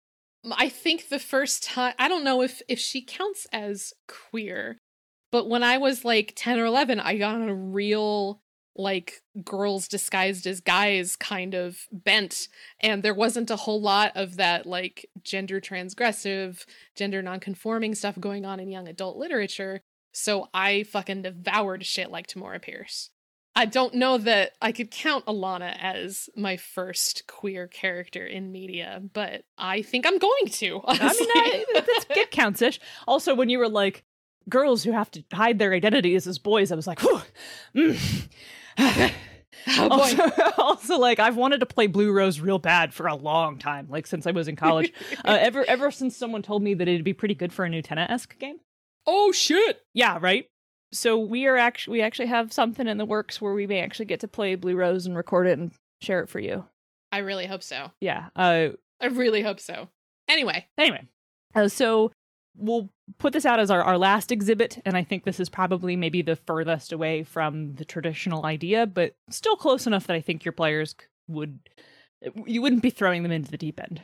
I 0.51 0.68
think 0.68 1.09
the 1.09 1.18
first 1.18 1.62
time, 1.62 1.95
I 1.99 2.09
don't 2.09 2.25
know 2.25 2.42
if 2.42 2.62
if 2.68 2.79
she 2.79 3.03
counts 3.03 3.47
as 3.53 3.92
queer, 4.09 4.79
but 5.31 5.49
when 5.49 5.62
I 5.62 5.79
was 5.79 6.05
like 6.05 6.33
10 6.35 6.59
or 6.59 6.64
11, 6.64 6.99
I 7.01 7.16
got 7.16 7.35
on 7.35 7.49
a 7.49 7.55
real 7.55 8.40
like 8.75 9.23
girls 9.45 9.87
disguised 9.87 10.47
as 10.47 10.61
guys 10.61 11.14
kind 11.14 11.55
of 11.55 11.87
bent 11.92 12.49
and 12.81 13.03
there 13.03 13.14
wasn't 13.14 13.51
a 13.51 13.57
whole 13.57 13.81
lot 13.81 14.12
of 14.14 14.37
that 14.37 14.64
like 14.64 15.05
gender 15.23 15.61
transgressive 15.61 16.64
gender 16.97 17.21
nonconforming 17.21 17.95
stuff 17.95 18.18
going 18.18 18.47
on 18.47 18.59
in 18.59 18.71
young 18.71 18.88
adult 18.88 19.18
literature 19.18 19.83
so 20.12 20.48
I 20.55 20.85
fucking 20.85 21.22
devoured 21.22 21.85
shit 21.85 22.11
like 22.11 22.27
Tamora 22.27 22.61
Pierce. 22.61 23.11
I 23.55 23.66
don't 23.66 23.94
know 23.94 24.16
that 24.16 24.53
I 24.62 24.72
could 24.72 24.90
count 24.90 25.27
Alanna 25.27 25.77
as 25.79 26.31
my 26.35 26.57
first 26.57 27.27
queer 27.27 27.66
character 27.66 28.25
in 28.25 28.51
media, 28.51 29.03
but 29.12 29.44
I 29.59 29.83
think 29.83 30.07
I'm 30.07 30.18
going 30.18 30.46
to. 30.46 30.81
I 30.88 30.92
mean, 30.94 31.29
I, 31.35 31.64
that's, 31.75 32.07
it 32.11 32.31
counts 32.31 32.62
ish. 32.62 32.81
Also, 33.07 33.35
when 33.35 33.51
you 33.51 33.59
were 33.59 33.68
like, 33.68 34.05
girls 34.48 34.83
who 34.83 34.92
have 34.92 35.11
to 35.12 35.25
hide 35.33 35.59
their 35.59 35.75
identities 35.75 36.27
as 36.27 36.38
boys, 36.38 36.72
I 36.72 36.77
was 36.77 36.87
like, 36.87 37.01
whew. 37.01 37.20
mm. 37.75 38.29
oh 39.68 39.88
also, 39.90 40.31
also, 40.59 40.98
like 40.98 41.18
I've 41.18 41.37
wanted 41.37 41.61
to 41.61 41.66
play 41.66 41.88
Blue 41.88 42.11
Rose 42.11 42.40
real 42.40 42.59
bad 42.59 42.94
for 42.94 43.07
a 43.07 43.14
long 43.14 43.59
time, 43.59 43.87
like 43.90 44.07
since 44.07 44.27
I 44.27 44.31
was 44.31 44.48
in 44.48 44.57
college. 44.57 44.92
uh, 45.27 45.37
ever 45.38 45.64
ever 45.68 45.90
since 45.90 46.16
someone 46.16 46.40
told 46.40 46.62
me 46.62 46.72
that 46.72 46.88
it'd 46.88 47.05
be 47.05 47.12
pretty 47.12 47.35
good 47.35 47.53
for 47.53 47.66
a 47.66 47.68
Nutella 47.68 48.11
esque 48.11 48.38
game. 48.38 48.61
Oh 49.06 49.32
shit. 49.32 49.82
Yeah, 49.94 50.18
right. 50.20 50.46
So 50.92 51.18
we 51.18 51.46
are 51.46 51.56
actually 51.56 51.98
we 51.98 52.02
actually 52.02 52.26
have 52.26 52.52
something 52.52 52.86
in 52.86 52.98
the 52.98 53.04
works 53.04 53.40
where 53.40 53.54
we 53.54 53.66
may 53.66 53.80
actually 53.80 54.04
get 54.06 54.20
to 54.20 54.28
play 54.28 54.54
Blue 54.54 54.76
Rose 54.76 55.06
and 55.06 55.16
record 55.16 55.46
it 55.46 55.58
and 55.58 55.72
share 56.00 56.20
it 56.20 56.28
for 56.28 56.38
you. 56.38 56.66
I 57.10 57.18
really 57.18 57.46
hope 57.46 57.62
so. 57.62 57.90
Yeah. 58.00 58.28
Uh. 58.36 58.68
I 59.00 59.06
really 59.06 59.42
hope 59.42 59.58
so. 59.60 59.88
Anyway, 60.28 60.66
Anyway, 60.78 61.08
uh, 61.54 61.68
so 61.68 62.12
we'll 62.56 62.88
put 63.18 63.32
this 63.32 63.44
out 63.44 63.58
as 63.58 63.70
our, 63.70 63.82
our 63.82 63.98
last 63.98 64.30
exhibit, 64.30 64.80
and 64.84 64.96
I 64.96 65.02
think 65.02 65.24
this 65.24 65.40
is 65.40 65.48
probably 65.48 65.96
maybe 65.96 66.22
the 66.22 66.36
furthest 66.36 66.92
away 66.92 67.22
from 67.24 67.74
the 67.74 67.84
traditional 67.84 68.46
idea, 68.46 68.86
but 68.86 69.14
still 69.30 69.56
close 69.56 69.86
enough 69.86 70.06
that 70.06 70.14
I 70.16 70.20
think 70.20 70.44
your 70.44 70.52
players 70.52 70.94
would 71.28 71.58
you 72.46 72.62
wouldn't 72.62 72.82
be 72.82 72.90
throwing 72.90 73.22
them 73.22 73.32
into 73.32 73.50
the 73.50 73.58
deep 73.58 73.80
end. 73.80 74.02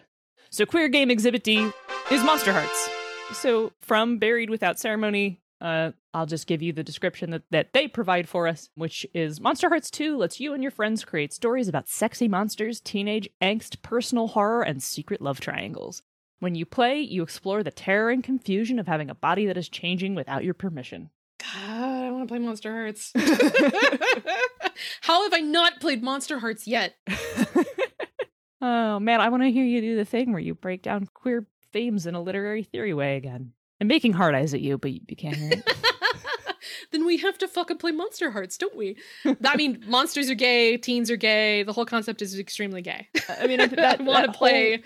So, 0.51 0.67
queer 0.67 0.89
game 0.89 1.11
exhibit 1.11 1.45
D 1.45 1.71
is 2.11 2.25
Monster 2.25 2.53
Hearts. 2.53 3.08
So, 3.33 3.73
from 3.81 4.19
Buried 4.19 4.51
Without 4.51 4.79
Ceremony, 4.79 5.41
uh, 5.61 5.93
I'll 6.15 6.27
just 6.27 6.47
give 6.47 6.63
you 6.63 6.73
the 6.73 6.83
description 6.83 7.31
that, 7.31 7.43
that 7.51 7.73
they 7.73 7.89
provide 7.89 8.29
for 8.29 8.49
us, 8.49 8.71
which 8.75 9.07
is 9.15 9.41
Monster 9.41 9.69
Hearts 9.69 9.91
2 9.91 10.17
lets 10.17 10.41
you 10.41 10.55
and 10.55 10.63
your 10.63 10.73
friends 10.73 11.05
create 11.05 11.33
stories 11.33 11.69
about 11.69 11.89
sexy 11.89 12.29
monsters, 12.29 12.81
teenage 12.81 13.29
angst, 13.43 13.83
personal 13.83 14.29
horror, 14.29 14.63
and 14.63 14.83
secret 14.83 15.21
love 15.21 15.41
triangles. 15.41 16.03
When 16.41 16.55
you 16.55 16.65
play, 16.65 17.01
you 17.01 17.23
explore 17.23 17.63
the 17.63 17.71
terror 17.71 18.11
and 18.11 18.23
confusion 18.23 18.79
of 18.79 18.87
having 18.87 19.11
a 19.11 19.15
body 19.15 19.47
that 19.47 19.57
is 19.57 19.69
changing 19.69 20.15
without 20.15 20.45
your 20.45 20.55
permission. 20.55 21.11
God, 21.41 22.05
I 22.05 22.11
want 22.11 22.29
to 22.29 22.33
play 22.33 22.39
Monster 22.39 22.73
Hearts. 22.73 23.13
How 25.03 25.25
have 25.25 25.35
I 25.35 25.41
not 25.41 25.81
played 25.81 26.03
Monster 26.03 26.39
Hearts 26.39 26.67
yet? 26.67 26.95
oh 28.61 29.01
man, 29.01 29.21
I 29.21 29.29
want 29.29 29.43
to 29.43 29.51
hear 29.51 29.65
you 29.65 29.81
do 29.81 29.97
the 29.97 30.05
thing 30.05 30.33
where 30.33 30.41
you 30.41 30.55
break 30.55 30.83
down 30.83 31.09
queer 31.13 31.47
themes 31.73 32.07
in 32.07 32.15
a 32.15 32.21
literary 32.23 32.63
theory 32.65 32.95
way 32.95 33.17
again. 33.17 33.53
I'm 33.81 33.87
making 33.89 34.13
hard 34.15 34.35
eyes 34.35 34.55
at 34.55 34.61
you, 34.61 34.79
but 34.79 34.93
you, 34.93 35.01
you 35.09 35.17
can't 35.17 35.37
hear 35.37 35.53
it. 35.53 35.73
then 36.93 37.07
we 37.07 37.19
have 37.19 37.39
to 37.39 37.49
fucking 37.49 37.79
play 37.79 37.93
Monster 37.93 38.31
Hearts, 38.31 38.57
don't 38.59 38.77
we? 38.77 38.97
I 39.45 39.57
mean, 39.57 39.85
monsters 39.87 40.29
are 40.31 40.35
gay, 40.35 40.77
teens 40.77 41.11
are 41.11 41.17
gay. 41.17 41.63
The 41.63 41.73
whole 41.73 41.87
concept 41.87 42.23
is 42.23 42.39
extremely 42.39 42.83
gay. 42.83 43.09
I 43.29 43.47
mean, 43.47 43.61
I- 43.61 43.67
that- 43.69 44.01
I 44.01 44.03
want 44.03 44.27
to 44.27 44.33
play. 44.33 44.83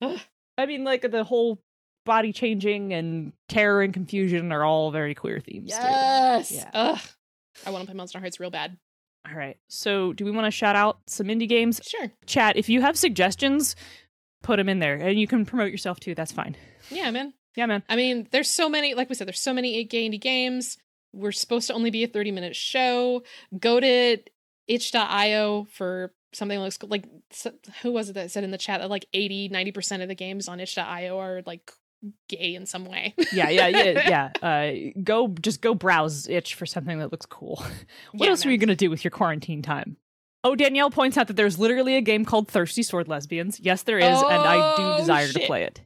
I 0.02 0.66
mean, 0.66 0.84
like 0.84 1.08
the 1.10 1.24
whole 1.24 1.60
body 2.04 2.32
changing 2.32 2.92
and 2.92 3.32
terror 3.48 3.82
and 3.82 3.92
confusion 3.92 4.50
are 4.52 4.64
all 4.64 4.90
very 4.90 5.14
queer 5.14 5.40
themes. 5.40 5.70
too. 5.70 5.76
Yes. 5.82 6.50
Yeah. 6.52 6.70
Ugh. 6.72 7.00
I 7.66 7.70
want 7.70 7.82
to 7.82 7.86
play 7.86 7.96
Monster 7.96 8.20
Hearts 8.20 8.38
real 8.40 8.50
bad. 8.50 8.76
All 9.28 9.36
right. 9.36 9.56
So, 9.68 10.12
do 10.12 10.24
we 10.24 10.30
want 10.30 10.46
to 10.46 10.50
shout 10.50 10.76
out 10.76 11.00
some 11.06 11.26
indie 11.26 11.48
games? 11.48 11.80
Sure. 11.84 12.10
Chat, 12.24 12.56
if 12.56 12.68
you 12.68 12.80
have 12.80 12.96
suggestions, 12.96 13.74
put 14.42 14.56
them 14.56 14.68
in 14.68 14.78
there, 14.78 14.94
and 14.94 15.18
you 15.18 15.26
can 15.26 15.44
promote 15.46 15.70
yourself 15.70 16.00
too. 16.00 16.14
That's 16.14 16.32
fine. 16.32 16.56
Yeah, 16.90 17.10
man. 17.10 17.32
Yeah, 17.56 17.66
man. 17.66 17.82
I 17.88 17.96
mean, 17.96 18.28
there's 18.30 18.50
so 18.50 18.68
many, 18.68 18.94
like 18.94 19.08
we 19.08 19.14
said, 19.14 19.26
there's 19.26 19.40
so 19.40 19.52
many 19.52 19.82
gay 19.84 20.08
indie 20.08 20.20
games. 20.20 20.76
We're 21.12 21.32
supposed 21.32 21.66
to 21.68 21.74
only 21.74 21.90
be 21.90 22.04
a 22.04 22.06
30 22.08 22.30
minute 22.32 22.54
show. 22.54 23.22
Go 23.58 23.80
to 23.80 24.18
itch.io 24.68 25.66
for 25.72 26.12
something 26.32 26.58
that 26.58 26.64
looks 26.64 26.78
like, 26.82 27.04
s- 27.32 27.46
who 27.82 27.90
was 27.92 28.10
it 28.10 28.12
that 28.14 28.30
said 28.30 28.44
in 28.44 28.50
the 28.50 28.58
chat 28.58 28.80
that 28.80 28.90
like 28.90 29.06
80, 29.12 29.48
90% 29.48 30.02
of 30.02 30.08
the 30.08 30.14
games 30.14 30.46
on 30.48 30.60
itch.io 30.60 31.18
are 31.18 31.42
like 31.46 31.72
gay 32.28 32.54
in 32.54 32.66
some 32.66 32.84
way? 32.84 33.14
Yeah, 33.32 33.48
yeah, 33.48 33.66
yeah, 33.68 34.30
yeah. 34.42 34.46
Uh, 34.46 35.00
go, 35.02 35.28
just 35.28 35.60
go 35.60 35.74
browse 35.74 36.28
itch 36.28 36.54
for 36.54 36.66
something 36.66 36.98
that 37.00 37.10
looks 37.10 37.26
cool. 37.26 37.56
what 38.12 38.26
Yeah, 38.26 38.30
else 38.30 38.44
are 38.44 38.48
man. 38.48 38.52
you 38.52 38.58
gonna 38.58 38.76
do 38.76 38.90
with 38.90 39.02
your 39.02 39.10
quarantine 39.10 39.62
time? 39.62 39.96
Oh, 40.44 40.54
Danielle 40.54 40.90
points 40.90 41.16
out 41.16 41.26
that 41.26 41.36
there's 41.36 41.58
literally 41.58 41.96
a 41.96 42.00
game 42.00 42.24
called 42.24 42.48
Thirsty 42.48 42.82
Sword 42.82 43.08
Lesbians. 43.08 43.58
Yes, 43.60 43.82
there 43.82 43.98
is, 43.98 44.04
and 44.22 44.42
I 44.42 44.74
Oh, 44.78 44.94
do 44.96 45.00
desire 45.02 45.28
to 45.28 45.40
play 45.40 45.64
it. 45.64 45.80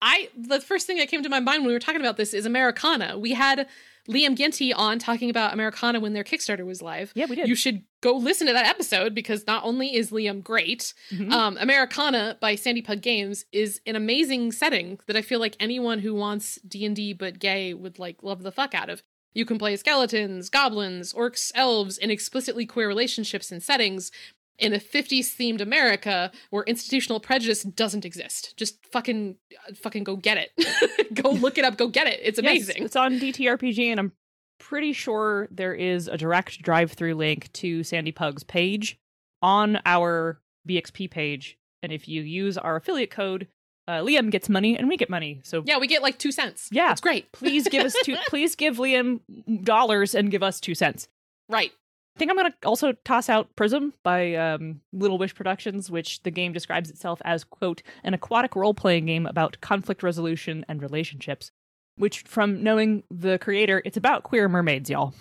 I 0.00 0.28
the 0.36 0.60
first 0.60 0.86
thing 0.86 0.96
that 0.98 1.08
came 1.08 1.22
to 1.22 1.28
my 1.28 1.40
mind 1.40 1.60
when 1.62 1.68
we 1.68 1.72
were 1.72 1.80
talking 1.80 2.00
about 2.00 2.16
this 2.16 2.32
is 2.32 2.46
Americana. 2.46 3.18
We 3.18 3.32
had 3.32 3.66
Liam 4.08 4.36
Ginty 4.36 4.72
on 4.72 4.98
talking 4.98 5.28
about 5.28 5.52
Americana 5.52 5.98
when 6.00 6.12
their 6.14 6.22
Kickstarter 6.24 6.64
was 6.64 6.80
live. 6.80 7.12
Yeah, 7.14 7.26
we 7.28 7.34
did. 7.36 7.48
You 7.48 7.54
should 7.56 7.82
go 8.00 8.12
listen 8.16 8.46
to 8.46 8.52
that 8.52 8.64
episode 8.64 9.12
because 9.14 9.46
not 9.46 9.64
only 9.64 9.94
is 9.94 10.10
Liam 10.10 10.42
great, 10.42 10.94
Mhm. 11.10 11.30
um, 11.32 11.58
Americana 11.60 12.38
by 12.40 12.54
Sandy 12.54 12.80
Pug 12.80 13.02
Games 13.02 13.44
is 13.52 13.80
an 13.86 13.96
amazing 13.96 14.52
setting 14.52 15.00
that 15.06 15.16
I 15.16 15.20
feel 15.22 15.40
like 15.40 15.56
anyone 15.60 15.98
who 15.98 16.14
wants 16.14 16.58
D 16.66 16.86
and 16.86 16.94
D 16.96 17.12
but 17.12 17.38
gay 17.40 17.74
would 17.74 17.98
like 17.98 18.22
love 18.22 18.42
the 18.44 18.52
fuck 18.52 18.74
out 18.74 18.88
of. 18.88 19.02
You 19.38 19.44
can 19.44 19.56
play 19.56 19.76
skeletons, 19.76 20.50
goblins, 20.50 21.12
orcs, 21.12 21.52
elves 21.54 21.96
in 21.96 22.10
explicitly 22.10 22.66
queer 22.66 22.88
relationships 22.88 23.52
and 23.52 23.62
settings 23.62 24.10
in 24.58 24.74
a 24.74 24.80
50s 24.80 25.26
themed 25.36 25.60
America 25.60 26.32
where 26.50 26.64
institutional 26.64 27.20
prejudice 27.20 27.62
doesn't 27.62 28.04
exist. 28.04 28.56
Just 28.56 28.84
fucking 28.86 29.36
uh, 29.68 29.74
fucking 29.74 30.02
go 30.02 30.16
get 30.16 30.38
it. 30.38 31.14
go 31.22 31.30
look 31.30 31.56
it 31.56 31.64
up, 31.64 31.76
go 31.76 31.86
get 31.86 32.08
it. 32.08 32.18
It's 32.20 32.40
Yes, 32.42 32.50
amazing. 32.50 32.82
it's 32.82 32.96
on 32.96 33.20
DTRPG, 33.20 33.92
and 33.92 34.00
I'm 34.00 34.12
pretty 34.58 34.92
sure 34.92 35.46
there 35.52 35.72
is 35.72 36.08
a 36.08 36.18
direct 36.18 36.60
drive-through 36.60 37.14
link 37.14 37.52
to 37.52 37.84
Sandy 37.84 38.10
Pug's 38.10 38.42
page 38.42 38.98
on 39.40 39.80
our 39.86 40.40
BXP 40.68 41.12
page. 41.12 41.56
And 41.84 41.92
if 41.92 42.08
you 42.08 42.22
use 42.22 42.58
our 42.58 42.74
affiliate 42.74 43.12
code, 43.12 43.46
uh, 43.88 44.02
Liam 44.02 44.30
gets 44.30 44.48
money 44.48 44.76
and 44.78 44.86
we 44.86 44.96
get 44.96 45.08
money. 45.08 45.40
So 45.42 45.62
yeah, 45.64 45.78
we 45.78 45.86
get 45.86 46.02
like 46.02 46.18
2 46.18 46.30
cents. 46.30 46.68
Yeah. 46.70 46.92
It's 46.92 47.00
great. 47.00 47.32
please 47.32 47.66
give 47.66 47.84
us 47.84 47.96
two. 48.04 48.16
please 48.28 48.54
give 48.54 48.76
Liam 48.76 49.20
dollars 49.64 50.14
and 50.14 50.30
give 50.30 50.42
us 50.42 50.60
two 50.60 50.74
cents. 50.74 51.08
Right. 51.48 51.72
I 52.14 52.18
think 52.18 52.30
I'm 52.30 52.36
going 52.36 52.50
to 52.50 52.68
also 52.68 52.92
toss 53.04 53.28
out 53.28 53.54
Prism 53.56 53.94
by 54.02 54.34
um, 54.34 54.80
Little 54.92 55.18
Wish 55.18 55.34
Productions, 55.34 55.88
which 55.88 56.22
the 56.24 56.32
game 56.32 56.52
describes 56.52 56.90
itself 56.90 57.22
as, 57.24 57.44
quote, 57.44 57.80
an 58.02 58.12
aquatic 58.12 58.56
role 58.56 58.74
playing 58.74 59.06
game 59.06 59.24
about 59.24 59.60
conflict 59.60 60.02
resolution 60.02 60.66
and 60.68 60.82
relationships. 60.82 61.52
Which, 61.96 62.22
from 62.22 62.62
knowing 62.62 63.04
the 63.10 63.38
creator, 63.38 63.82
it's 63.84 63.96
about 63.96 64.24
queer 64.24 64.48
mermaids, 64.48 64.90
y'all. 64.90 65.14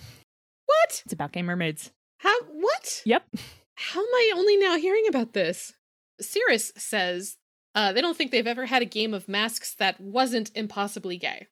What? 0.65 1.03
It's 1.06 1.13
about 1.13 1.32
gay 1.34 1.43
mermaids. 1.43 1.91
How 2.17 2.36
what? 2.45 3.03
Yep. 3.06 3.27
How 3.75 3.99
am 3.99 4.13
I 4.13 4.32
only 4.36 4.58
now 4.58 4.75
hearing 4.77 5.08
about 5.08 5.34
this? 5.34 5.73
Cirrus 6.19 6.73
says 6.77 7.38
uh, 7.77 7.93
they 7.93 8.01
don't 8.01 8.17
think 8.17 8.31
they've 8.31 8.47
ever 8.47 8.65
had 8.65 8.81
a 8.81 8.85
game 8.85 9.13
of 9.13 9.27
masks 9.27 9.75
that 9.75 10.01
wasn't 10.01 10.49
impossibly 10.55 11.15
gay. 11.17 11.45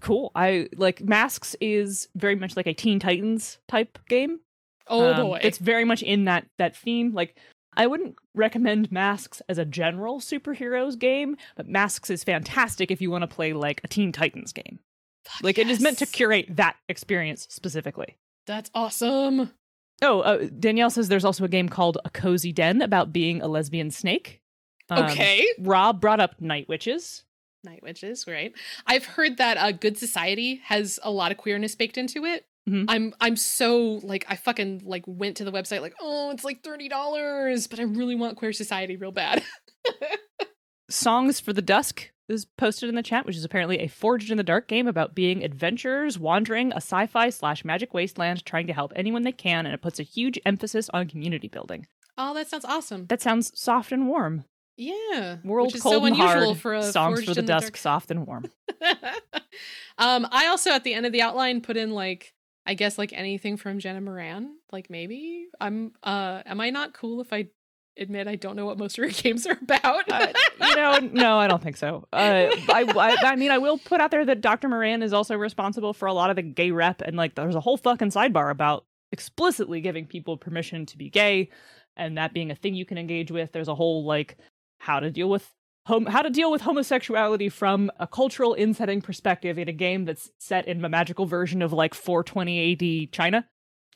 Cool. 0.00 0.32
I 0.34 0.68
like 0.76 1.00
Masks 1.02 1.56
is 1.60 2.08
very 2.14 2.34
much 2.34 2.56
like 2.56 2.66
a 2.66 2.74
Teen 2.74 2.98
Titans 2.98 3.58
type 3.68 3.98
game. 4.08 4.40
Oh 4.86 5.12
Um, 5.12 5.26
boy. 5.28 5.40
It's 5.42 5.58
very 5.58 5.84
much 5.84 6.02
in 6.02 6.24
that 6.24 6.46
that 6.58 6.76
theme. 6.76 7.14
Like 7.14 7.36
I 7.76 7.86
wouldn't 7.86 8.16
recommend 8.34 8.90
Masks 8.90 9.40
as 9.48 9.56
a 9.56 9.64
general 9.64 10.18
superheroes 10.20 10.98
game, 10.98 11.36
but 11.56 11.68
Masks 11.68 12.10
is 12.10 12.24
fantastic 12.24 12.90
if 12.90 13.00
you 13.00 13.10
want 13.10 13.22
to 13.22 13.28
play 13.28 13.52
like 13.52 13.80
a 13.84 13.88
Teen 13.88 14.10
Titans 14.12 14.52
game. 14.52 14.80
Fuck 15.24 15.44
Like 15.44 15.58
it 15.58 15.70
is 15.70 15.80
meant 15.80 15.98
to 15.98 16.06
curate 16.06 16.56
that 16.56 16.76
experience 16.88 17.46
specifically. 17.50 18.16
That's 18.46 18.70
awesome. 18.74 19.52
Oh, 20.02 20.20
uh, 20.20 20.48
Danielle 20.58 20.90
says 20.90 21.08
there's 21.08 21.24
also 21.24 21.44
a 21.44 21.48
game 21.48 21.68
called 21.68 21.98
A 22.04 22.10
Cozy 22.10 22.52
Den 22.52 22.82
about 22.82 23.12
being 23.12 23.40
a 23.42 23.48
lesbian 23.48 23.90
snake. 23.90 24.40
Um, 24.90 25.04
okay. 25.04 25.46
Rob 25.58 26.00
brought 26.00 26.20
up 26.20 26.40
Night 26.40 26.68
Witches. 26.68 27.24
Night 27.64 27.82
Witches, 27.82 28.26
right? 28.26 28.52
I've 28.86 29.04
heard 29.04 29.36
that 29.38 29.56
uh, 29.58 29.72
Good 29.72 29.98
Society 29.98 30.60
has 30.64 30.98
a 31.02 31.10
lot 31.10 31.32
of 31.32 31.38
queerness 31.38 31.74
baked 31.74 31.98
into 31.98 32.24
it. 32.24 32.46
Mhm. 32.68 32.84
I'm 32.88 33.14
I'm 33.20 33.36
so 33.36 33.98
like 34.02 34.26
I 34.28 34.36
fucking 34.36 34.82
like 34.84 35.04
went 35.06 35.38
to 35.38 35.44
the 35.44 35.50
website 35.52 35.80
like 35.80 35.94
oh 36.00 36.30
it's 36.30 36.44
like 36.44 36.62
thirty 36.62 36.88
dollars, 36.88 37.66
but 37.66 37.80
I 37.80 37.84
really 37.84 38.14
want 38.14 38.36
Queer 38.36 38.52
Society 38.52 38.96
real 38.96 39.10
bad. 39.10 39.42
Songs 40.90 41.38
for 41.40 41.52
the 41.52 41.62
Dusk 41.62 42.10
is 42.28 42.44
posted 42.44 42.88
in 42.88 42.94
the 42.94 43.02
chat, 43.02 43.26
which 43.26 43.36
is 43.36 43.44
apparently 43.44 43.78
a 43.78 43.88
Forged 43.88 44.30
in 44.30 44.36
the 44.36 44.42
Dark 44.42 44.68
game 44.68 44.86
about 44.86 45.14
being 45.14 45.42
adventurers 45.44 46.18
wandering 46.18 46.72
a 46.72 46.76
sci-fi 46.76 47.30
slash 47.30 47.64
magic 47.64 47.92
wasteland, 47.94 48.44
trying 48.44 48.66
to 48.66 48.72
help 48.74 48.92
anyone 48.96 49.22
they 49.22 49.32
can, 49.32 49.64
and 49.66 49.74
it 49.74 49.82
puts 49.82 49.98
a 49.98 50.02
huge 50.02 50.38
emphasis 50.46 50.88
on 50.94 51.08
community 51.08 51.48
building. 51.48 51.86
oh, 52.16 52.34
that 52.34 52.48
sounds 52.48 52.64
awesome. 52.64 53.06
That 53.06 53.22
sounds 53.22 53.50
soft 53.58 53.92
and 53.92 54.08
warm. 54.08 54.44
Yeah, 54.78 55.38
World 55.42 55.66
which 55.66 55.76
is 55.76 55.82
cold 55.82 55.94
so 55.94 56.04
and 56.04 56.14
unusual 56.14 56.44
hard. 56.46 56.58
for 56.58 56.74
a 56.74 56.82
Songs 56.84 57.24
for 57.24 57.34
the 57.34 57.42
Dusk, 57.42 57.76
soft 57.76 58.10
and 58.12 58.26
warm. 58.26 58.44
um, 59.98 60.26
I 60.30 60.46
also 60.46 60.70
at 60.70 60.84
the 60.84 60.94
end 60.94 61.04
of 61.04 61.12
the 61.12 61.20
outline 61.20 61.60
put 61.60 61.76
in 61.76 61.90
like 61.90 62.32
I 62.64 62.74
guess 62.74 62.96
like 62.96 63.12
anything 63.12 63.56
from 63.56 63.80
Jenna 63.80 64.00
Moran. 64.00 64.56
Like 64.70 64.88
maybe 64.88 65.48
I'm 65.60 65.92
uh 66.02 66.42
am 66.46 66.60
I 66.60 66.70
not 66.70 66.94
cool 66.94 67.20
if 67.20 67.32
I 67.32 67.48
admit 67.96 68.28
I 68.28 68.36
don't 68.36 68.54
know 68.54 68.66
what 68.66 68.78
most 68.78 68.96
of 68.98 69.04
her 69.04 69.10
games 69.22 69.46
are 69.48 69.58
about? 69.60 70.10
Uh, 70.10 70.32
you 70.60 70.76
know, 70.76 70.98
no, 70.98 71.38
I 71.38 71.48
don't 71.48 71.62
think 71.62 71.76
so. 71.76 72.06
Uh, 72.12 72.46
I, 72.68 72.84
I, 72.96 73.16
I 73.32 73.36
mean, 73.36 73.50
I 73.50 73.58
will 73.58 73.78
put 73.78 74.00
out 74.00 74.12
there 74.12 74.24
that 74.24 74.40
Dr. 74.40 74.68
Moran 74.68 75.02
is 75.02 75.12
also 75.12 75.36
responsible 75.36 75.92
for 75.92 76.06
a 76.06 76.12
lot 76.12 76.30
of 76.30 76.36
the 76.36 76.42
gay 76.42 76.70
rep, 76.70 77.02
and 77.02 77.16
like, 77.16 77.34
there's 77.34 77.56
a 77.56 77.60
whole 77.60 77.76
fucking 77.76 78.10
sidebar 78.10 78.50
about 78.50 78.84
explicitly 79.10 79.80
giving 79.80 80.06
people 80.06 80.36
permission 80.36 80.86
to 80.86 80.96
be 80.96 81.10
gay, 81.10 81.50
and 81.96 82.16
that 82.16 82.32
being 82.32 82.50
a 82.50 82.54
thing 82.54 82.74
you 82.74 82.86
can 82.86 82.98
engage 82.98 83.30
with. 83.30 83.52
There's 83.52 83.68
a 83.68 83.74
whole 83.74 84.04
like 84.04 84.36
how 84.78 85.00
to 85.00 85.10
deal 85.10 85.28
with 85.28 85.50
hom- 85.86 86.06
how 86.06 86.22
to 86.22 86.30
deal 86.30 86.50
with 86.50 86.62
homosexuality 86.62 87.48
from 87.48 87.90
a 87.98 88.06
cultural 88.06 88.54
insetting 88.54 89.00
perspective 89.00 89.58
in 89.58 89.68
a 89.68 89.72
game 89.72 90.04
that's 90.04 90.30
set 90.38 90.66
in 90.68 90.84
a 90.84 90.88
magical 90.88 91.26
version 91.26 91.62
of 91.62 91.72
like 91.72 91.94
420 91.94 93.06
AD 93.06 93.12
China. 93.12 93.46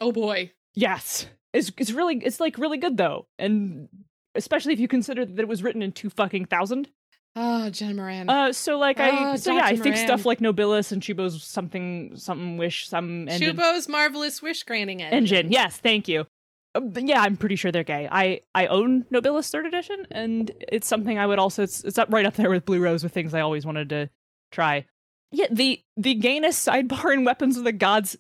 oh 0.00 0.12
boy. 0.12 0.50
Yes. 0.74 1.26
It's 1.52 1.70
it's 1.76 1.92
really 1.92 2.16
it's 2.24 2.40
like 2.40 2.56
really 2.58 2.78
good 2.78 2.96
though. 2.96 3.26
And 3.38 3.88
especially 4.34 4.72
if 4.72 4.80
you 4.80 4.88
consider 4.88 5.26
that 5.26 5.38
it 5.38 5.48
was 5.48 5.62
written 5.62 5.82
in 5.82 5.92
two 5.92 6.08
fucking 6.10 6.46
thousand. 6.46 6.88
Oh, 7.36 7.70
Jenna 7.70 7.94
Moran. 7.94 8.28
Uh 8.30 8.52
so 8.52 8.78
like 8.78 8.98
I 9.00 9.32
Oh, 9.32 9.36
so 9.36 9.52
yeah, 9.54 9.64
I 9.66 9.72
Dr. 9.72 9.82
think 9.82 9.96
stuff 9.96 10.24
like 10.26 10.40
Nobilis 10.40 10.92
and 10.92 11.02
Chuubo's 11.02 11.42
something 11.44 12.12
something 12.16 12.56
wish 12.56 12.88
some 12.88 13.28
engine. 13.28 13.54
Chuubo's 13.56 13.88
marvelous 13.88 14.40
wish 14.42 14.62
granting 14.64 15.02
engine. 15.02 15.16
engine. 15.18 15.52
Yes, 15.52 15.76
thank 15.76 16.08
you. 16.08 16.26
Uh, 16.74 16.80
yeah, 16.94 17.20
I'm 17.20 17.36
pretty 17.36 17.56
sure 17.56 17.70
they're 17.70 17.84
gay. 17.84 18.08
I 18.10 18.40
I 18.54 18.66
own 18.66 19.04
Nobilis 19.12 19.50
third 19.50 19.66
edition 19.66 20.06
and 20.10 20.50
it's 20.60 20.86
something 20.86 21.18
I 21.18 21.26
would 21.26 21.38
also 21.38 21.62
it's 21.62 21.84
it's 21.84 21.98
up 21.98 22.12
right 22.12 22.26
up 22.26 22.34
there 22.34 22.50
with 22.50 22.64
Blue 22.64 22.80
Rose 22.80 23.02
with 23.02 23.12
things 23.12 23.34
I 23.34 23.40
always 23.40 23.66
wanted 23.66 23.88
to 23.90 24.10
try. 24.50 24.86
Yeah, 25.30 25.46
the 25.50 25.82
the 25.96 26.14
gayness 26.14 26.66
sidebar 26.66 27.12
in 27.12 27.24
Weapons 27.24 27.56
of 27.56 27.64
the 27.64 27.72
Gods 27.72 28.16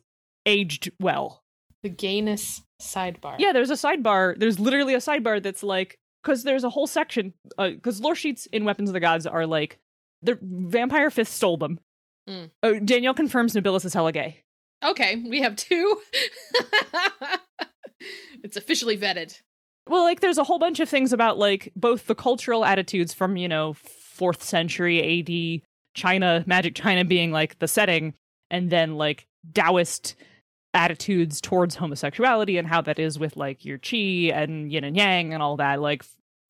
aged 0.46 0.90
well. 1.00 1.42
The 1.82 1.88
gayness 1.88 2.62
sidebar. 2.80 3.36
Yeah, 3.38 3.52
there's 3.52 3.70
a 3.70 3.74
sidebar. 3.74 4.38
There's 4.38 4.58
literally 4.58 4.94
a 4.94 4.98
sidebar 4.98 5.42
that's 5.42 5.62
like 5.62 5.98
because 6.22 6.42
there's 6.42 6.64
a 6.64 6.70
whole 6.70 6.86
section 6.86 7.34
because 7.58 8.00
lore 8.00 8.14
sheets 8.14 8.46
in 8.46 8.64
Weapons 8.64 8.88
of 8.90 8.94
the 8.94 9.00
Gods 9.00 9.26
are 9.26 9.46
like 9.46 9.78
the 10.22 10.38
Vampire 10.40 11.10
Fifth 11.10 11.28
stole 11.28 11.56
them. 11.56 11.80
Mm. 12.28 12.50
Oh, 12.62 12.78
Danielle 12.78 13.14
confirms 13.14 13.54
Nobilis 13.54 13.84
is 13.84 13.94
hella 13.94 14.12
gay. 14.12 14.44
Okay, 14.84 15.16
we 15.28 15.42
have 15.42 15.56
two. 15.56 16.00
it's 18.42 18.56
officially 18.56 18.96
vetted. 18.96 19.40
Well, 19.88 20.04
like 20.04 20.20
there's 20.20 20.38
a 20.38 20.44
whole 20.44 20.58
bunch 20.58 20.78
of 20.80 20.88
things 20.88 21.12
about 21.12 21.38
like 21.38 21.72
both 21.74 22.06
the 22.06 22.14
cultural 22.14 22.64
attitudes 22.64 23.12
from 23.12 23.36
you 23.36 23.48
know 23.48 23.72
fourth 23.74 24.42
century 24.42 25.62
AD 25.62 25.68
China, 25.94 26.44
magic 26.46 26.74
China 26.74 27.04
being 27.04 27.32
like 27.32 27.58
the 27.58 27.68
setting, 27.68 28.14
and 28.50 28.70
then 28.70 28.96
like 28.96 29.26
Taoist 29.54 30.14
attitudes 30.74 31.40
towards 31.40 31.74
homosexuality 31.74 32.56
and 32.56 32.66
how 32.66 32.80
that 32.80 32.98
is 32.98 33.18
with 33.18 33.36
like 33.36 33.64
your 33.64 33.76
chi 33.78 34.30
and 34.32 34.72
yin 34.72 34.84
and 34.84 34.96
yang 34.96 35.34
and 35.34 35.42
all 35.42 35.56
that. 35.56 35.80
Like 35.80 36.04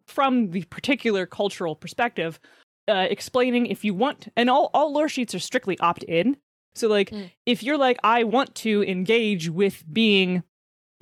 from 0.07 0.51
the 0.51 0.65
particular 0.65 1.27
cultural 1.27 1.75
perspective, 1.75 2.39
uh, 2.87 3.07
explaining 3.11 3.67
if 3.67 3.85
you 3.85 3.95
want, 3.95 4.29
and 4.37 4.51
all 4.51 4.71
all 4.75 4.93
lore 4.93 5.09
sheets 5.09 5.35
are 5.35 5.39
strictly 5.41 5.79
opt 5.81 6.03
in. 6.05 6.37
So 6.75 6.89
like 6.89 7.11
Mm. 7.11 7.31
if 7.47 7.63
you're 7.63 7.79
like 7.79 7.99
I 8.05 8.25
want 8.25 8.55
to 8.57 8.83
engage 8.85 9.49
with 9.49 9.85
being 9.93 10.43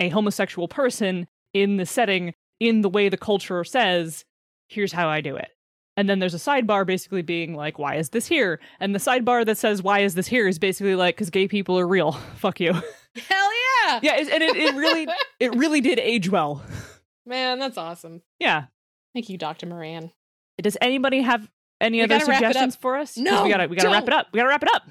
a 0.01 0.09
homosexual 0.09 0.67
person 0.67 1.27
in 1.53 1.77
the 1.77 1.85
setting 1.85 2.33
in 2.59 2.81
the 2.81 2.89
way 2.89 3.07
the 3.07 3.17
culture 3.17 3.63
says, 3.63 4.25
here's 4.67 4.91
how 4.91 5.07
I 5.07 5.21
do 5.21 5.35
it. 5.35 5.49
And 5.95 6.09
then 6.09 6.19
there's 6.19 6.33
a 6.33 6.37
sidebar 6.37 6.85
basically 6.85 7.21
being 7.21 7.55
like, 7.55 7.77
why 7.77 7.95
is 7.95 8.09
this 8.09 8.25
here? 8.25 8.59
And 8.79 8.95
the 8.95 8.99
sidebar 8.99 9.45
that 9.45 9.57
says, 9.57 9.83
why 9.83 9.99
is 9.99 10.15
this 10.15 10.27
here 10.27 10.47
is 10.47 10.57
basically 10.57 10.95
like, 10.95 11.15
because 11.15 11.29
gay 11.29 11.47
people 11.47 11.77
are 11.77 11.87
real. 11.87 12.11
Fuck 12.35 12.59
you. 12.59 12.73
Hell 12.73 13.49
yeah! 13.85 13.99
yeah, 14.01 14.15
it, 14.17 14.29
and 14.29 14.41
it, 14.41 14.55
it 14.55 14.75
really, 14.75 15.07
it 15.39 15.55
really 15.55 15.81
did 15.81 15.99
age 15.99 16.29
well. 16.29 16.63
Man, 17.25 17.59
that's 17.59 17.77
awesome. 17.77 18.21
Yeah. 18.39 18.65
Thank 19.13 19.29
you, 19.29 19.37
Dr. 19.37 19.67
Moran. 19.67 20.11
Does 20.61 20.77
anybody 20.81 21.21
have 21.21 21.49
any 21.79 21.97
We 21.97 22.03
other 22.03 22.25
wrap 22.25 22.39
suggestions 22.43 22.75
for 22.75 22.97
us? 22.97 23.17
No, 23.17 23.43
we 23.43 23.49
gotta 23.49 23.67
we 23.67 23.75
gotta 23.75 23.89
wrap 23.89 24.05
don't. 24.05 24.13
it 24.13 24.19
up. 24.19 24.27
We 24.31 24.37
gotta 24.37 24.49
wrap 24.49 24.63
it 24.63 24.69
up. 24.73 24.89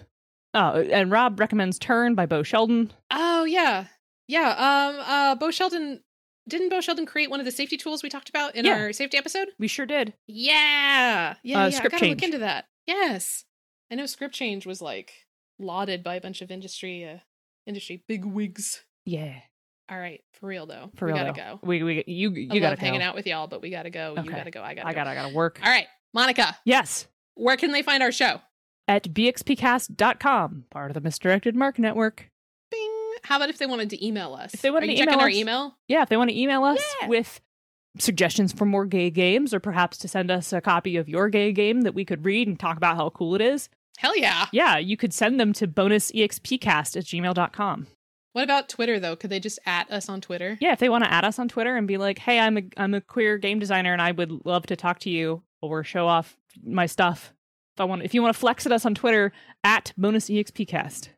Oh, 0.52 0.80
and 0.80 1.10
Rob 1.10 1.38
recommends 1.38 1.78
Turn 1.78 2.14
by 2.14 2.26
Beau 2.26 2.42
Sheldon. 2.42 2.92
Oh 3.10 3.44
yeah, 3.44 3.86
yeah. 4.30 4.50
Um, 4.50 5.00
uh, 5.06 5.34
Beau 5.34 5.50
Sheldon 5.50 6.02
didn't 6.48 6.68
Beau 6.70 6.80
Sheldon 6.80 7.06
create 7.06 7.30
one 7.30 7.40
of 7.40 7.46
the 7.46 7.52
safety 7.52 7.76
tools 7.76 8.02
we 8.02 8.08
talked 8.08 8.28
about 8.28 8.54
in 8.56 8.64
Yeah. 8.64 8.72
our 8.78 8.92
safety 8.92 9.16
episode? 9.18 9.48
We 9.58 9.68
sure 9.68 9.86
did. 9.86 10.14
Yeah, 10.26 11.34
yeah, 11.42 11.62
Uh, 11.62 11.64
yeah. 11.66 11.70
script 11.70 11.94
I 11.94 11.98
gotta 11.98 12.06
change. 12.06 12.20
look 12.20 12.24
into 12.26 12.38
that. 12.38 12.66
Yes, 12.86 13.44
I 13.90 13.94
know 13.94 14.06
script 14.06 14.34
change 14.34 14.66
was 14.66 14.80
like 14.82 15.12
lauded 15.58 16.02
by 16.02 16.14
a 16.16 16.20
bunch 16.20 16.40
of 16.42 16.50
industry, 16.50 17.04
uh, 17.08 17.18
industry 17.66 18.02
big 18.08 18.24
wigs. 18.24 18.84
Yeah, 19.04 19.40
All 19.90 19.98
right, 19.98 20.22
for 20.34 20.46
real 20.46 20.66
though, 20.66 20.90
for 20.96 21.06
we 21.06 21.12
real. 21.12 21.24
gotta 21.24 21.40
though. 21.40 21.56
go. 21.56 21.66
We 21.66 21.82
we 21.82 22.04
you 22.06 22.30
you 22.32 22.48
I 22.50 22.58
gotta 22.58 22.70
love 22.70 22.78
hanging 22.78 23.02
out 23.02 23.14
with 23.14 23.26
y'all, 23.26 23.46
but 23.48 23.60
we 23.62 23.70
gotta 23.70 23.90
go. 23.90 24.14
You 24.16 24.30
gotta 24.30 24.50
go. 24.50 24.62
I 24.62 24.74
gotta. 24.74 24.88
I 24.88 24.92
gotta 24.94 25.10
I 25.10 25.14
gotta 25.14 25.34
work. 25.34 25.60
All 25.62 25.70
right, 25.70 25.86
Monica, 26.14 26.56
Yes. 26.64 27.06
where 27.34 27.56
can 27.56 27.72
they 27.72 27.82
find 27.82 28.02
our 28.02 28.12
show? 28.12 28.40
at 28.88 29.04
bxpcast.com, 29.14 30.64
part 30.70 30.90
of 30.90 30.94
the 30.94 31.00
Misdirected 31.00 31.54
Mark 31.54 31.78
Network. 31.78 32.28
How 33.24 33.36
about 33.36 33.50
if 33.50 33.58
they 33.58 33.66
wanted 33.66 33.90
to 33.90 34.04
email 34.06 34.34
us? 34.34 34.54
If 34.54 34.62
they 34.62 34.70
wanted 34.70 34.90
Are 34.90 34.94
to 34.96 35.02
email 35.02 35.18
our 35.20 35.28
us- 35.28 35.34
email? 35.34 35.76
Yeah, 35.88 36.02
if 36.02 36.08
they 36.08 36.16
want 36.16 36.30
to 36.30 36.38
email 36.38 36.64
us 36.64 36.82
Yeah. 37.00 37.08
with 37.08 37.40
suggestions 37.98 38.52
for 38.52 38.64
more 38.64 38.86
gay 38.86 39.10
games 39.10 39.52
or 39.52 39.60
perhaps 39.60 39.98
to 39.98 40.08
send 40.08 40.30
us 40.30 40.52
a 40.52 40.60
copy 40.60 40.96
of 40.96 41.08
your 41.08 41.28
gay 41.28 41.52
game 41.52 41.82
that 41.82 41.94
we 41.94 42.04
could 42.04 42.24
read 42.24 42.46
and 42.48 42.58
talk 42.58 42.76
about 42.76 42.96
how 42.96 43.10
cool 43.10 43.34
it 43.34 43.40
is, 43.40 43.68
Hell 43.98 44.16
yeah. 44.16 44.46
yeah, 44.52 44.78
you 44.78 44.96
could 44.96 45.12
send 45.12 45.38
them 45.40 45.52
to 45.54 45.66
bonusexpcast 45.68 46.96
at 46.96 47.04
gmail.com. 47.04 47.86
What 48.32 48.44
about 48.44 48.68
Twitter 48.68 49.00
though? 49.00 49.16
Could 49.16 49.30
they 49.30 49.40
just 49.40 49.58
at 49.66 49.90
us 49.90 50.08
on 50.08 50.20
Twitter? 50.20 50.56
Yeah, 50.60 50.72
if 50.72 50.78
they 50.78 50.88
want 50.88 51.02
to 51.04 51.12
add 51.12 51.24
us 51.24 51.38
on 51.40 51.48
Twitter 51.48 51.76
and 51.76 51.88
be 51.88 51.96
like, 51.96 52.18
hey, 52.20 52.38
I'm 52.38 52.58
a, 52.58 52.62
I'm 52.76 52.94
a 52.94 53.00
queer 53.00 53.38
game 53.38 53.58
designer 53.58 53.92
and 53.92 54.00
I 54.00 54.12
would 54.12 54.46
love 54.46 54.66
to 54.66 54.76
talk 54.76 55.00
to 55.00 55.10
you 55.10 55.42
or 55.60 55.82
show 55.82 56.06
off 56.06 56.36
my 56.64 56.86
stuff. 56.86 57.32
If 57.74 57.80
I 57.80 57.84
want, 57.84 58.02
if 58.04 58.14
you 58.14 58.22
want 58.22 58.32
to 58.34 58.38
flex 58.40 58.64
at 58.66 58.72
us 58.72 58.86
on 58.86 58.94
Twitter 58.94 59.32
at 59.64 59.92
bonusexpcast. 59.98 61.08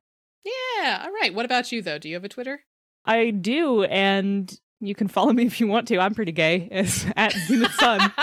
Yeah. 0.45 1.03
All 1.05 1.13
right. 1.13 1.35
What 1.35 1.45
about 1.45 1.73
you 1.73 1.83
though? 1.83 1.99
Do 1.99 2.09
you 2.09 2.15
have 2.15 2.25
a 2.25 2.29
Twitter? 2.29 2.63
I 3.05 3.31
do, 3.31 3.83
and 3.85 4.53
you 4.81 4.95
can 4.95 5.09
follow 5.09 5.33
me 5.33 5.47
if 5.47 5.61
you 5.61 5.67
want 5.67 5.89
to. 5.89 5.99
I'm 5.99 6.15
pretty 6.15 6.33
gay. 6.33 6.69
It's 6.71 7.07
at 7.17 7.33
Zenith 7.33 7.73
Sun. 7.73 8.13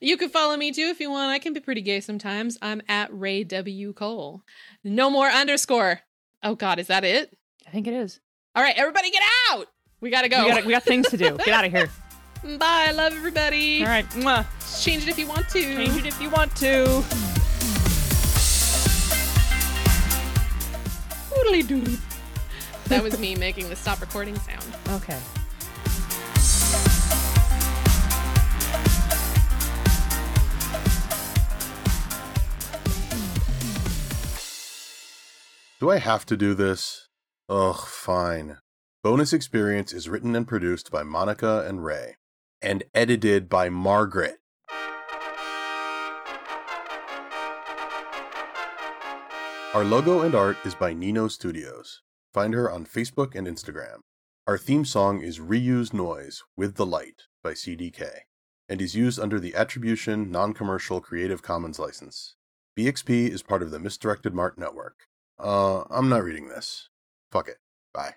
you 0.00 0.16
can 0.16 0.28
follow 0.28 0.56
me 0.56 0.72
too 0.72 0.82
if 0.82 1.00
you 1.00 1.10
want. 1.10 1.30
I 1.30 1.38
can 1.38 1.52
be 1.52 1.60
pretty 1.60 1.82
gay 1.82 2.00
sometimes. 2.00 2.58
I'm 2.62 2.82
at 2.88 3.08
Ray 3.12 3.44
W. 3.44 3.92
Cole. 3.92 4.42
No 4.84 5.10
more 5.10 5.28
underscore. 5.28 6.00
Oh 6.42 6.54
God, 6.54 6.78
is 6.78 6.86
that 6.86 7.04
it? 7.04 7.36
I 7.66 7.70
think 7.70 7.86
it 7.86 7.94
is. 7.94 8.20
All 8.54 8.62
right, 8.62 8.76
everybody 8.76 9.10
get 9.10 9.22
out. 9.50 9.66
We 10.00 10.10
gotta 10.10 10.28
go. 10.28 10.44
We, 10.44 10.50
got 10.50 10.64
we 10.64 10.72
got 10.72 10.84
things 10.84 11.08
to 11.10 11.16
do. 11.16 11.36
Get 11.38 11.48
out 11.48 11.64
of 11.64 11.72
here. 11.72 11.90
Bye. 12.58 12.92
Love 12.92 13.14
everybody. 13.14 13.82
All 13.82 13.88
right. 13.88 14.08
Mwah. 14.10 14.46
Change 14.82 15.02
it 15.02 15.08
if 15.08 15.18
you 15.18 15.26
want 15.26 15.48
to. 15.48 15.60
Change 15.60 15.96
it 15.96 16.06
if 16.06 16.22
you 16.22 16.30
want 16.30 16.54
to. 16.56 17.02
Oodly 21.38 21.62
doodly. 21.62 21.98
That 22.88 23.02
was 23.02 23.18
me 23.18 23.34
making 23.34 23.68
the 23.68 23.76
stop 23.76 24.00
recording 24.00 24.36
sound. 24.40 24.64
Okay. 24.90 25.18
Do 35.80 35.90
I 35.90 35.98
have 35.98 36.26
to 36.26 36.36
do 36.36 36.54
this? 36.54 37.08
Ugh, 37.48 37.76
fine. 37.86 38.58
Bonus 39.04 39.32
Experience 39.32 39.92
is 39.92 40.08
written 40.08 40.34
and 40.34 40.46
produced 40.46 40.90
by 40.90 41.04
Monica 41.04 41.64
and 41.68 41.84
Ray, 41.84 42.16
and 42.60 42.82
edited 42.94 43.48
by 43.48 43.68
Margaret. 43.68 44.38
Our 49.78 49.84
logo 49.84 50.22
and 50.22 50.34
art 50.34 50.56
is 50.64 50.74
by 50.74 50.92
Nino 50.92 51.28
Studios. 51.28 52.02
Find 52.34 52.52
her 52.52 52.68
on 52.68 52.84
Facebook 52.84 53.36
and 53.36 53.46
Instagram. 53.46 54.00
Our 54.44 54.58
theme 54.58 54.84
song 54.84 55.20
is 55.20 55.38
Reused 55.38 55.92
Noise 55.92 56.42
with 56.56 56.74
the 56.74 56.84
Light 56.84 57.22
by 57.44 57.52
CDK, 57.52 58.22
and 58.68 58.82
is 58.82 58.96
used 58.96 59.20
under 59.20 59.38
the 59.38 59.54
Attribution 59.54 60.32
Non 60.32 60.52
Commercial 60.52 61.00
Creative 61.00 61.42
Commons 61.42 61.78
license. 61.78 62.34
BXP 62.76 63.28
is 63.30 63.44
part 63.44 63.62
of 63.62 63.70
the 63.70 63.78
Misdirected 63.78 64.34
Mark 64.34 64.58
Network. 64.58 64.96
Uh, 65.38 65.82
I'm 65.90 66.08
not 66.08 66.24
reading 66.24 66.48
this. 66.48 66.88
Fuck 67.30 67.46
it. 67.46 67.58
Bye. 67.94 68.14